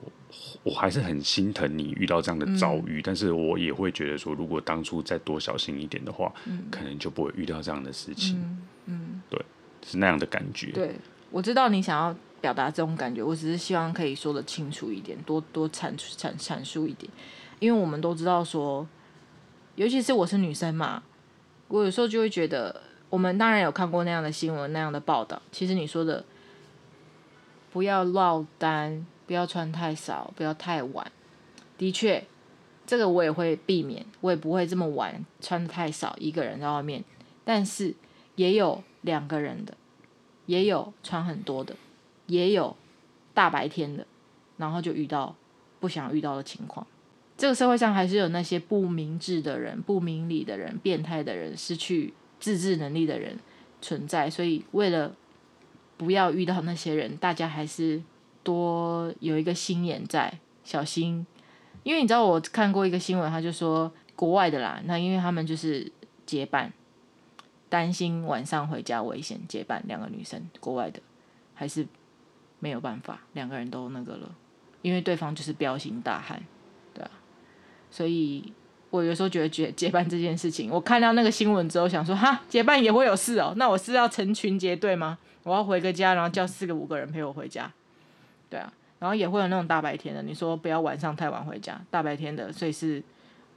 [0.63, 8.35] 我还是很心疼你遇到这样的遭遇，嗯，但是我也会觉得说，如果当初再多小心一点的话，嗯，可能就不会遇到这样的事情。
[8.37, 9.39] 嗯，嗯，对，
[9.85, 10.71] 是那样的感觉。
[10.71, 10.95] 对，
[11.31, 12.15] 我知道你想要。
[12.43, 17.09] 表达这种感觉，我只是希望可以说的清楚一点，多多阐阐阐述一点，
[17.59, 18.85] 因为我们都知道说，
[19.75, 21.01] 尤其是我是女生嘛，
[21.69, 22.81] 我有时候就会觉得，
[23.13, 25.39] 我们当然有看过那样的新闻、那样的报道。
[25.51, 26.25] 其实你说的，
[27.71, 31.11] 不要落单，不要穿太少，不要太晚，
[31.77, 32.25] 的确，
[32.87, 37.03] 这个我也会避免，我也不会这么晚穿得太少，一个人在外面。
[37.45, 37.93] 但是
[38.33, 39.77] 也有两个人的，
[40.47, 41.75] 也有穿很多的。
[42.25, 42.75] 也有
[43.35, 44.07] 大白天的，
[44.57, 45.35] 然后就遇到
[45.79, 46.87] 不想遇到的情况。
[47.37, 52.11] 这个社会上还是有那些不明智的人、不明理的人、变态的人、失去
[52.43, 53.39] 自制能力的人
[53.81, 54.29] 存在。
[54.29, 55.15] 所以，为了
[55.95, 58.01] 不要遇到那些人，大家还是
[58.43, 61.25] 多有一个心眼在，小心。
[61.83, 65.89] 因为你知道，我看过一个新闻，他就说国外的啦，那因为他们就是
[66.25, 66.73] 结伴，
[67.69, 70.99] 担心晚上回家危险，结伴两个女生，国外的
[71.53, 71.87] 还是。
[72.59, 74.35] 没有办法，两个人都那个了，
[74.81, 76.41] 因为对方就是彪形大汉，
[76.93, 77.11] 对啊，
[77.91, 78.53] 所以
[78.93, 85.17] 我有时候觉得结结伴这件事情，我看到那个新闻之后想说，哈，结伴也会有事哦，那我是要成群结队吗？
[85.41, 87.71] 我要回个家，然后叫四个五个人陪我回家，
[88.51, 93.01] 对啊，然后也会有那种大白天的，你说不要晚上太晚回家，大白天的，所以是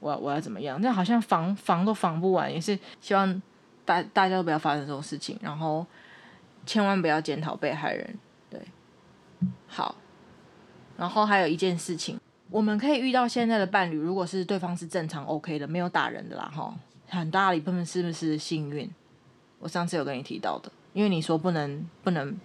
[0.01, 0.80] 我我要怎么样？
[0.80, 3.43] 那好像防防都防不完，也是希望
[3.84, 5.84] 大大家都不要发生这种事情，然后
[6.64, 8.18] 千万不要检讨被害人。
[8.49, 8.59] 对
[9.66, 9.97] 好，
[10.97, 12.18] 然后还有一件事情，
[12.51, 16.74] 我们可以遇到现在的伴侣，如果是对方是正常 OK 的，没有打人的啦，哈，
[17.09, 18.90] 很大一部分是不是幸运？
[19.59, 22.36] 我上次有跟你提到的，因为你说不能不能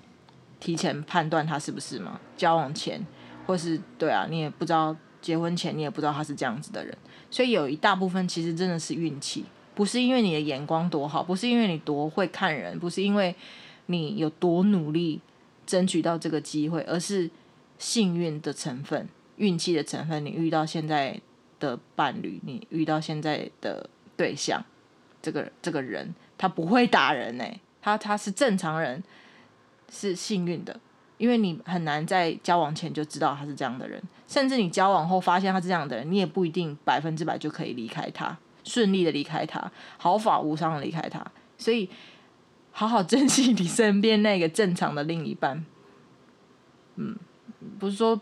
[0.59, 3.05] 提前判断他是不是嘛，交往前
[3.45, 6.97] 或是对啊，你也不知道结婚前你也不知道他是这样子的人，
[7.29, 9.45] 所以有一大部分其实真的是运气，
[9.75, 13.35] 不是因为你的眼光多好，不是因为你多会看人，不是因为
[13.85, 15.21] 你有多努力。
[15.63, 17.29] 争取到这个机会，而是
[17.77, 19.07] 幸运的成分、
[19.41, 20.23] 运气的成分。
[20.23, 21.19] 你遇到现在
[21.59, 24.63] 的伴侣，你遇到现在的对象，
[25.21, 27.45] 这个这个人他不会打人呢，
[27.81, 29.03] 他他是正常人，
[29.89, 30.79] 是幸运的，
[31.17, 41.25] 因为你很难在交往前就知道他是这样的人，甚至你交往后发现他是这样的人，你也不一定百分之百就可以离开他，顺利的离开他，毫发无伤的离开他，
[41.57, 41.89] 所以。
[42.73, 45.65] 好好珍惜你身边那个正常的另一半，
[46.95, 47.17] 嗯，
[47.77, 48.17] 不是说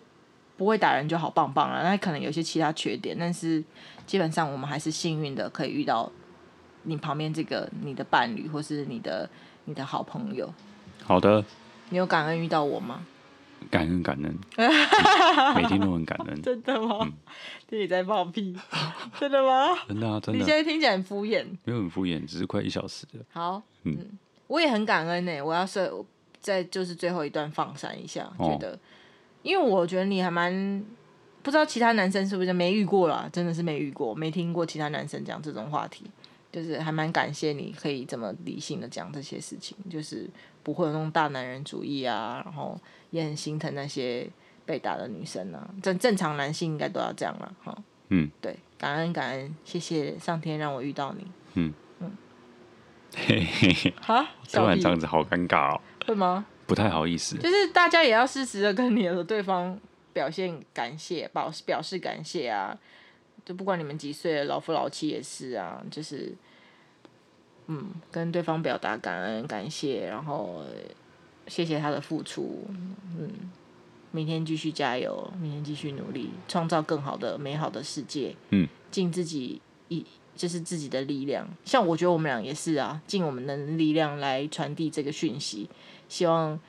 [0.59, 3.63] 不会打人就好棒棒了，那可能有些其他缺点，但是
[4.05, 6.11] 基本上我们还是幸运的，可以遇到
[6.83, 9.29] 你旁边这个你的伴侣，或是你的
[9.63, 10.53] 你的好朋友。
[11.05, 11.41] 好的，
[11.89, 13.05] 你有感恩遇到我吗？
[13.71, 14.37] 感恩感恩，
[15.55, 16.41] 每天都很感恩。
[16.41, 16.99] 真的吗？
[17.67, 18.53] 听、嗯、你在放屁，
[19.19, 19.77] 真的吗？
[19.87, 20.39] 真的啊，真的。
[20.39, 23.23] 你现在听起来很敷衍，没有很敷衍，只是快一小时了。
[23.31, 23.95] 好，嗯。
[23.97, 25.93] 嗯我也很感恩呢、欸，我要设
[26.39, 28.79] 在就是最后一段放闪一下，觉得，哦、
[29.41, 30.83] 因为我觉得你还蛮
[31.41, 36.05] 不知道其他男生是不是没遇过啦，真的是没遇过，没听过其他男生讲这种话题，
[36.51, 40.29] 就是还蛮感谢你可以这么理性的讲这些事情，就是
[40.63, 42.79] 不会有那种大男人主义啊，然后
[43.11, 44.27] 也很心疼那些
[44.65, 47.77] 被打的女生啊，正正常男性应该都要这样了哈，
[48.09, 51.73] 嗯，对，感恩感恩，谢谢上天让我遇到你，嗯。
[53.15, 55.81] 嘿嘿嘿，哈，突然这样子好尴尬哦。
[56.05, 56.45] 会吗？
[56.69, 57.35] 不太好意思。
[57.37, 59.77] 就是大家也要适时的跟你的对方
[60.13, 62.77] 表现感谢，表表示感谢啊。
[63.43, 65.83] 就不管你们几岁，老夫老妻也是啊。
[65.89, 66.31] 就是，
[67.65, 70.63] 嗯，跟对方表达感恩感谢，然后
[71.47, 72.67] 谢谢他的付出。
[73.17, 73.31] 嗯，
[74.11, 78.35] 明天继续加油，明天继续努力，创造更好的美好的世界。
[78.51, 80.05] 嗯，尽自己一。
[80.35, 85.69] 就是自己的力量，像我觉得我们俩也是啊，尽我们的力量来传递这个讯息，
[86.09, 86.59] 希望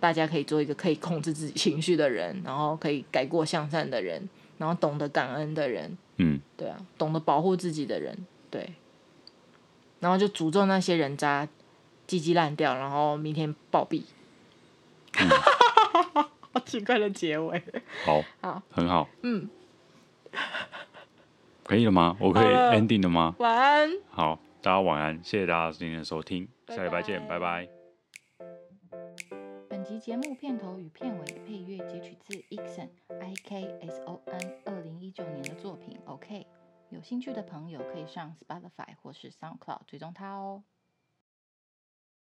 [0.00, 4.26] 大家可以做一个可以控制自己情绪的人，然后可以改过向善的人，
[4.56, 8.16] 然后懂得感恩的人，嗯，对啊，懂得保护自己的人，
[8.50, 8.72] 对，
[10.00, 11.46] 然后就诅咒那些人渣，
[12.06, 14.02] 鸡鸡烂掉，然后明天暴毙。
[15.18, 15.28] 嗯、
[16.52, 17.62] 好奇怪的结尾。
[18.04, 19.08] 好，好，很好。
[19.22, 19.48] 嗯，
[21.64, 22.16] 可以了吗？
[22.20, 23.34] 我可以 ending 了吗？
[23.38, 23.90] 晚安。
[24.10, 27.75] 好，大家晚安，谢谢大家今天的收听，下礼拜见，拜拜。
[29.98, 32.88] 节目片头与片尾的配乐截取自 Ikson
[33.20, 35.98] I K S O N 二零一九年的作品。
[36.04, 36.46] OK，
[36.90, 40.62] 有兴趣的朋友可以上 Spotify 或是 SoundCloud 追踪他哦。